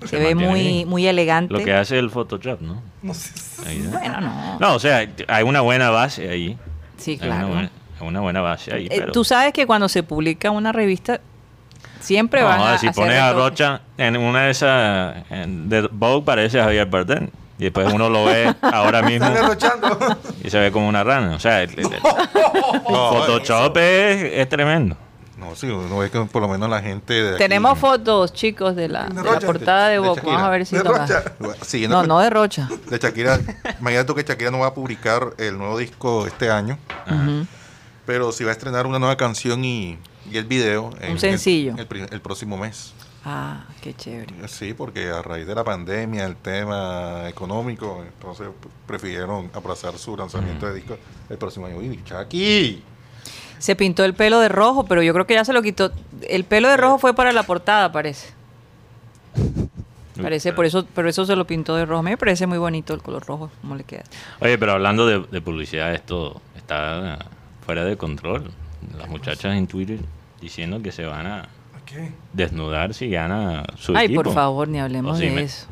[0.01, 1.53] Se, Se ve muy, muy elegante.
[1.53, 2.81] Lo que hace el Photoshop, ¿no?
[3.01, 3.31] No sé.
[3.67, 3.91] Ahí, ¿no?
[3.97, 4.59] Bueno, no.
[4.59, 6.57] No, o sea, hay una buena base ahí.
[6.97, 7.35] Sí, Hay claro.
[7.35, 7.71] una buena,
[8.01, 8.85] hay una buena base ahí.
[8.87, 11.19] Eh, pero- Tú sabes que cuando se publica una revista,
[11.99, 13.33] siempre No, van a si pones a.
[13.33, 17.29] Rocha en una de esas en- de Vogue parece a Javier Bardem.
[17.57, 19.29] Y después uno lo ve ahora mismo
[20.43, 21.35] y se ve como una rana.
[21.35, 21.87] O sea, el, el-
[22.85, 24.97] Photoshop es, es tremendo.
[25.49, 28.75] No, sí, uno ve que por lo menos la gente de aquí- Tenemos fotos, chicos,
[28.75, 29.45] de la, De de la Rocha.
[29.47, 29.97] portada de.
[30.01, 30.23] Shakira.
[30.25, 30.83] Vamos a ver si De.
[30.83, 31.23] Rocha.
[31.89, 32.69] No, no de Rocha.
[32.89, 33.39] de Shakira.
[33.79, 36.77] Imagínate tú que Shakira no va a publicar el nuevo disco este año,
[38.05, 39.97] pero sí va a estrenar una nueva canción y,
[40.31, 40.91] y el video.
[41.01, 41.75] en el- sencillo.
[41.77, 42.93] El, próximo mes.
[43.27, 44.47] Ah, qué chévere.
[44.47, 50.15] Sí, porque a raíz de la pandemia, el tema económico, entonces p- prefirieron aplazar su
[50.15, 50.95] lanzamiento de disco
[51.29, 51.77] el próximo año.
[51.77, 52.83] Uy, Chucky.
[53.59, 55.91] Se pintó el pelo de rojo, pero yo creo que ya se lo quitó.
[56.27, 58.33] El pelo de rojo fue para la portada, parece.
[60.21, 61.99] Parece, por eso, por eso se lo pintó de rojo.
[61.99, 64.03] A mí me parece muy bonito el color rojo, cómo le queda.
[64.39, 67.19] Oye, pero hablando de, de publicidad, esto está
[67.65, 68.51] fuera de control.
[68.97, 69.99] Las muchachas en Twitter
[70.39, 71.49] diciendo que se van a,
[72.33, 74.23] desnudar si gana su Ay, equipo.
[74.23, 75.67] por favor, ni hablemos de eso.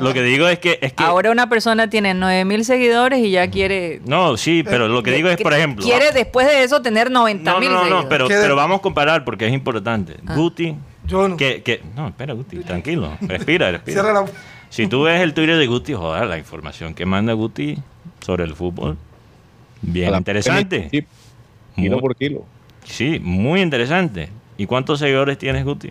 [0.00, 3.30] Lo que digo es que es que Ahora una persona tiene 9 mil seguidores y
[3.30, 4.00] ya quiere...
[4.04, 7.50] no, sí, pero lo que digo es, por ejemplo, Quiere después de eso tener 90
[7.52, 8.38] no, mil no, no, no, seguidores.
[8.40, 10.16] pero, vamos a comparar porque es importante.
[10.26, 10.34] Ah.
[10.34, 11.36] Guti, Yo no.
[11.36, 14.02] que, que no, espera, Guti, tranquilo, respira, respira.
[14.02, 14.26] Cierra la...
[14.70, 17.78] Si tú ves el Twitter de Guti, joder, la información que manda Guti
[18.20, 18.98] sobre el fútbol,
[19.80, 20.88] bien la interesante.
[20.90, 21.04] Sí,
[21.76, 22.44] kilo Muy- por kilo.
[22.84, 24.28] Sí, muy interesante.
[24.58, 25.90] ¿Y cuántos seguidores tienes, Guti?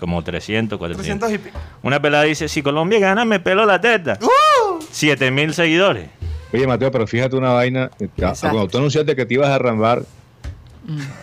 [0.00, 1.28] Como 300, 400.
[1.28, 1.58] 300 y pico.
[1.82, 4.18] Una pelada dice, si Colombia gana, me pelo la teta.
[4.22, 4.78] ¡Uh!
[4.90, 6.08] 7 mil seguidores.
[6.52, 7.90] Oye, Mateo, pero fíjate una vaina.
[8.00, 8.48] Exacto.
[8.56, 10.02] Cuando tú anunciaste que te ibas a arrambar,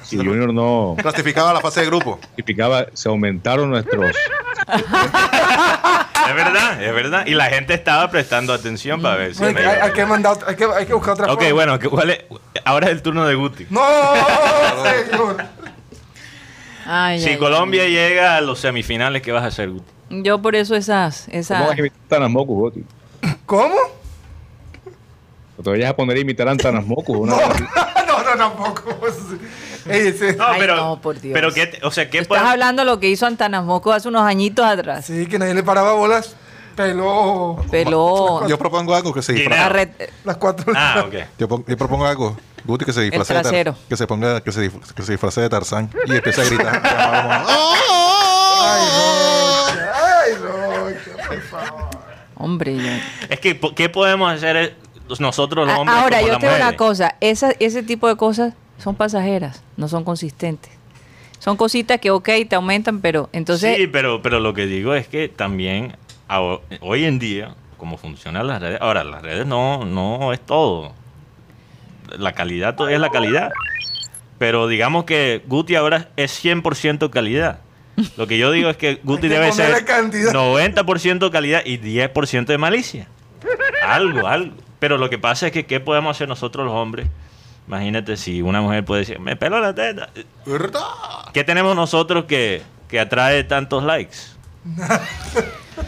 [0.03, 2.19] si Junior no Clasificaba la fase de grupo.
[2.19, 4.15] clasificaba, se aumentaron nuestros.
[6.30, 7.25] Es verdad, es verdad.
[7.25, 9.43] Y la gente estaba prestando atención para ver si...
[9.43, 9.86] Hay, me hay- iba.
[9.86, 11.53] hay que mandar, otra- hay que, hay que buscar otra Ok, forma.
[11.53, 12.19] bueno, que- ¿cuál es?
[12.65, 13.65] ahora es el turno de Guti.
[13.69, 13.82] No,
[15.09, 15.38] señor.
[16.90, 19.92] Ay, Si ay, Colombia llega a los semifinales, ¿qué vas a hacer, Guti?
[20.10, 21.26] Yo por eso esas...
[21.26, 21.60] ¿Cómo esas...
[21.68, 22.84] vas a imitar a Goti?
[23.46, 23.76] ¿Cómo?
[25.58, 27.14] ¿O te vayas a poner a imitar a Tanasmoku?
[27.18, 27.34] Una
[28.08, 28.84] No, no, no, tampoco.
[29.88, 30.14] No, Ay,
[30.60, 31.34] pero, no, por Dios.
[31.34, 34.10] pero ¿qué, te- o sea, ¿qué Estás podemos- hablando de lo que hizo Antanasmoco hace
[34.10, 35.06] unos añitos atrás.
[35.06, 36.36] Sí, que nadie le paraba bolas.
[36.76, 38.46] Peló Peló...
[38.50, 40.12] Yo propongo algo que se ¿Quién disfrace.
[40.26, 40.74] las cuatro.
[40.76, 41.16] Ah, ok.
[41.40, 42.38] Yo propongo algo.
[42.68, 45.89] Guti que se disfrace de que se ponga que se, que se disfrace de Tarzán
[46.05, 46.82] y empieza a gritar.
[48.70, 51.11] Ay, Rocha.
[51.18, 51.89] Ay, por favor.
[52.36, 52.84] Hombre, yo-
[53.30, 54.76] Es que, ¿qué podemos hacer eh,
[55.20, 58.95] nosotros los hombres Ahora, yo te digo una cosa, esa, ese tipo de cosas son
[58.95, 60.72] pasajeras, no son consistentes.
[61.39, 63.78] Son cositas que, ok, te aumentan, pero entonces...
[63.78, 65.95] sí, pero, pero lo que digo es que también
[66.82, 70.93] hoy en día, como funcionan las redes, ahora las redes no, no es todo.
[72.18, 73.51] La calidad todavía es la calidad.
[74.38, 77.60] Pero digamos que Guti ahora es 100% calidad.
[78.16, 80.32] Lo que yo digo es que Guti que debe ser cantidad.
[80.32, 83.08] 90% calidad y 10% de malicia.
[83.84, 84.55] Algo, algo.
[84.80, 87.08] Pero lo que pasa es que ¿qué podemos hacer nosotros los hombres?
[87.68, 90.10] Imagínate si una mujer puede decir, me pelo la teta.
[90.45, 90.82] ¿Verdad?
[91.34, 94.18] ¿Qué tenemos nosotros que, que atrae tantos likes?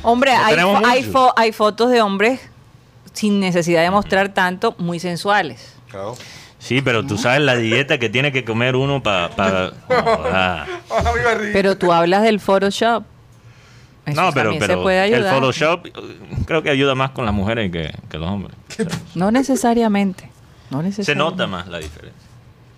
[0.01, 2.41] Hombre, No hay, fo- hay, fo- hay fotos de hombres
[3.13, 5.75] sin necesidad de mostrar tanto, muy sensuales.
[5.89, 6.15] Claro.
[6.59, 9.29] Sí, pero tú sabes la dieta que tiene que comer uno para...
[9.29, 9.71] Pa.
[9.87, 10.65] Ah.
[11.53, 13.03] Pero tú hablas del Photoshop.
[14.05, 15.23] Eso no, pero, pero se puede el.
[15.25, 15.91] Photoshop eh,
[16.45, 18.55] creo que ayuda más con las mujeres que, que los hombres.
[18.79, 20.29] O sea, No necesariamente.
[20.71, 21.31] No se necesariamente.
[21.37, 22.19] nota más la diferencia.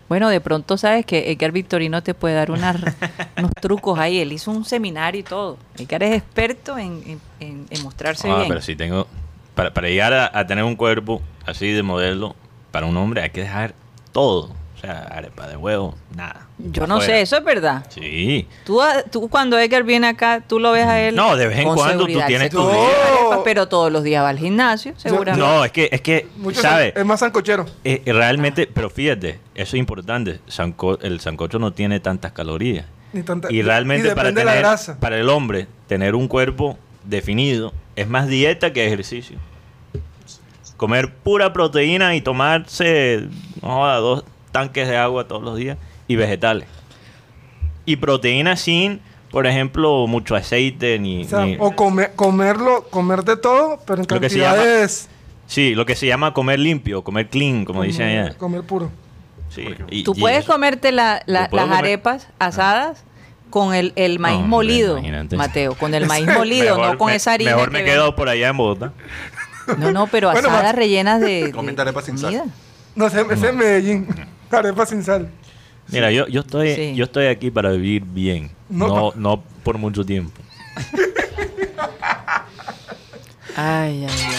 [0.10, 2.82] Bueno, de pronto sabes que Edgar Victorino te puede dar unas-
[3.38, 4.20] unos trucos ahí.
[4.20, 5.58] Él hizo un seminario y todo.
[5.78, 8.48] Edgar es experto en, en- en- en mostrarse Ah, bien.
[8.50, 9.08] pero si tengo...
[9.56, 12.36] Para, para llegar a, a tener un cuerpo así de modelo,
[12.72, 13.74] para un hombre hay que dejar
[14.12, 14.52] todo.
[14.76, 16.48] O sea, arepa de huevo, nada.
[16.58, 17.14] Yo no Afuera.
[17.14, 17.86] sé, eso es verdad.
[17.90, 18.48] Sí.
[18.66, 18.82] Tú,
[19.30, 21.16] cuando Edgar viene acá, tú lo ves a él.
[21.16, 22.88] No, de vez en con cuando tú tienes tu día.
[23.44, 25.40] Pero todos los días va al gimnasio, seguramente.
[25.40, 26.94] No, es que, es que Mucho ¿sabes?
[26.96, 27.68] Es más sancochero.
[27.84, 30.40] Eh, eh, realmente, pero fíjate, eso es importante.
[30.48, 32.86] Sanco- el sancocho no tiene tantas calorías.
[33.14, 35.00] Ni tanta- Y realmente y para, de la tener, grasa.
[35.00, 39.38] para el hombre, tener un cuerpo definido es más dieta que ejercicio.
[40.82, 43.28] Comer pura proteína y tomarse
[43.62, 45.78] no joda, dos tanques de agua todos los días
[46.08, 46.68] y vegetales.
[47.86, 51.24] Y proteína sin, por ejemplo, mucho aceite ni...
[51.26, 54.56] O, sea, ni- o come- comerlo, comer de todo, pero en Lo que se llama-
[54.56, 55.08] cantidades.
[55.46, 58.38] sí, lo que se llama comer limpio, comer clean, como dicen comer- allá.
[58.40, 58.90] Comer puro.
[59.50, 63.04] Sí, y- Tú y puedes eso- comerte la- la- Yo puedo las comer- arepas asadas
[63.52, 65.00] con el, el maíz molido.
[65.36, 67.52] Mateo, con el maíz molido, Mejor no con me- esa harina.
[67.52, 68.94] Mejor que me ven- quedo por allá en Bogotá.
[69.78, 71.54] No, no, pero Bueno, asadas rellenas de,
[72.06, 72.44] sin sal.
[72.96, 74.08] No sé, ese es Medellín.
[74.52, 75.30] Arepa sin sal.
[75.88, 76.96] Mira, yo, yo estoy Sí.
[76.96, 80.42] yo estoy aquí para vivir bien, No, no, no, por mucho tiempo.
[83.56, 84.36] Ay, ay, ay.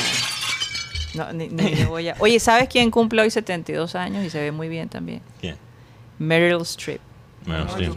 [1.14, 2.16] No, ni, ni- ni voy a...
[2.20, 5.20] Oye, ¿sabes quién cumple hoy 72 años y se ve muy bien también?
[5.40, 5.56] ¿Quién?
[6.18, 7.00] Meryl Streep.
[7.46, 7.90] Bueno, sí.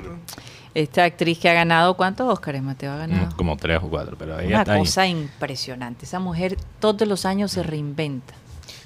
[0.75, 3.35] Esta actriz que ha ganado, ¿cuántos Óscares, Mateo, ha ganado?
[3.37, 4.79] Como tres o cuatro, pero ella Una está ahí.
[4.81, 6.03] cosa impresionante.
[6.05, 8.33] Esa mujer todos los años se reinventa.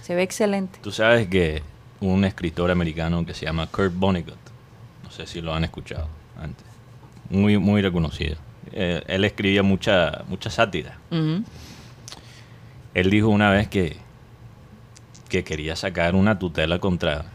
[0.04, 0.78] Se ve excelente.
[0.84, 1.64] Tú sabes que
[2.00, 4.38] un escritor americano que se llama Kurt Vonnegut,
[5.04, 6.08] no sé si lo han escuchado
[6.40, 6.64] antes,
[7.32, 8.38] muy, muy reconocido.
[8.72, 10.96] Eh, él escribía mucha, mucha sátira.
[12.94, 13.98] Él dijo una vez que,
[15.28, 17.26] que quería sacar una tutela contra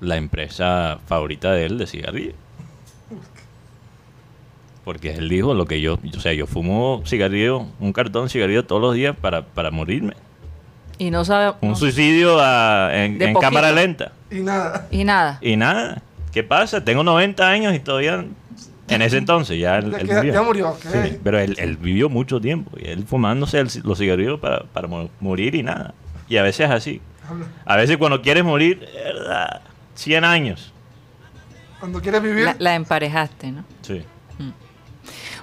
[0.00, 2.34] la empresa favorita de él de cigarrillos.
[4.84, 8.64] Porque él dijo lo que yo, o sea, yo fumo cigarrillo, un cartón de cigarrillo
[8.64, 10.14] todos los días para, para morirme.
[10.98, 11.54] Y no sabe...
[11.60, 14.12] Un no- suicidio a- en, cámara lenta.
[14.30, 14.86] Y nada.
[14.90, 15.38] y nada.
[15.40, 16.02] Y nada,
[16.32, 16.84] ¿qué pasa?
[16.84, 18.24] Tengo 90 años y todavía
[18.88, 20.32] En ese entonces ya él, Ya él murió.
[20.34, 20.80] ya murió, ok.
[20.80, 24.88] Sí, pero él, él vivió mucho tiempo y él fumándose el- los cigarrillos para, para
[24.88, 25.94] mo- morir y nada.
[26.28, 27.00] Y a veces es así.
[27.64, 29.60] A veces cuando quieres morir, ¿verdad?
[29.94, 30.72] 100 años.
[31.78, 33.64] Cuando quieres vivir, La, la emparejaste, ¿no?
[33.82, 34.02] Sí.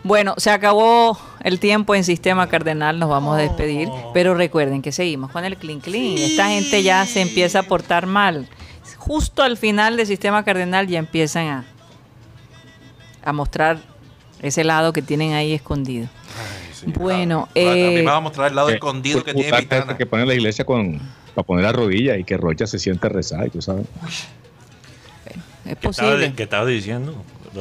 [0.03, 4.91] Bueno, se acabó el tiempo en Sistema Cardenal, nos vamos a despedir, pero recuerden que
[4.91, 6.17] seguimos con el clean clean.
[6.17, 8.47] Esta gente ya se empieza a portar mal.
[8.97, 11.65] Justo al final del Sistema Cardenal ya empiezan a,
[13.23, 13.79] a mostrar
[14.41, 16.07] ese lado que tienen ahí escondido.
[16.37, 16.85] Ay, sí.
[16.97, 19.97] Bueno, a mí eh, me va a mostrar el lado Eh, escondido que tiene Pitana.
[19.97, 20.99] Que pone la iglesia con,
[21.35, 23.09] para poner la rodilla y que Rocha se siente
[23.51, 23.85] tú sabes.
[25.65, 26.33] Es ¿Qué estaba, posible.
[26.35, 27.15] qué estaba diciendo?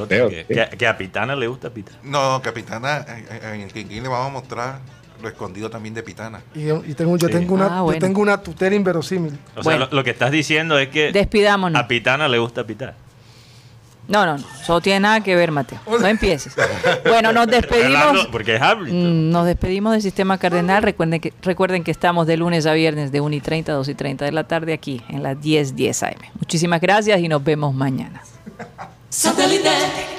[0.07, 1.99] Que, que- que a Pitana le gusta Pitana.
[2.03, 4.79] No, Capitana, eh, eh, en el Quinquín le vamos a mostrar
[5.23, 6.41] lo escondido también de Pitana.
[6.55, 7.33] y, tengo, yo, Sí.
[7.33, 7.99] tengo una, Ah, bueno.
[8.01, 9.37] yo tengo una tutera inverosímil.
[9.57, 9.81] O Bueno.
[9.87, 11.81] sea, lo, lo que estás diciendo es que Despidámonos.
[11.83, 12.95] a Pitana le gusta pitar.
[14.07, 15.81] No, no, no, eso no tiene nada que ver, Mateo.
[15.87, 16.55] No empieces.
[17.05, 18.27] Bueno, nos despedimos.
[18.33, 18.61] Porque es.
[18.63, 20.83] Mm, Nos despedimos del Sistema Cardenal.
[20.83, 23.87] Recuerden que, recuerden que estamos de lunes a viernes de 1 y 30 a 2
[23.89, 26.17] y 30 de la tarde aquí en las 10, 10 AM.
[26.41, 28.23] Muchísimas gracias y nos vemos mañana.
[29.19, 30.18] Satellite.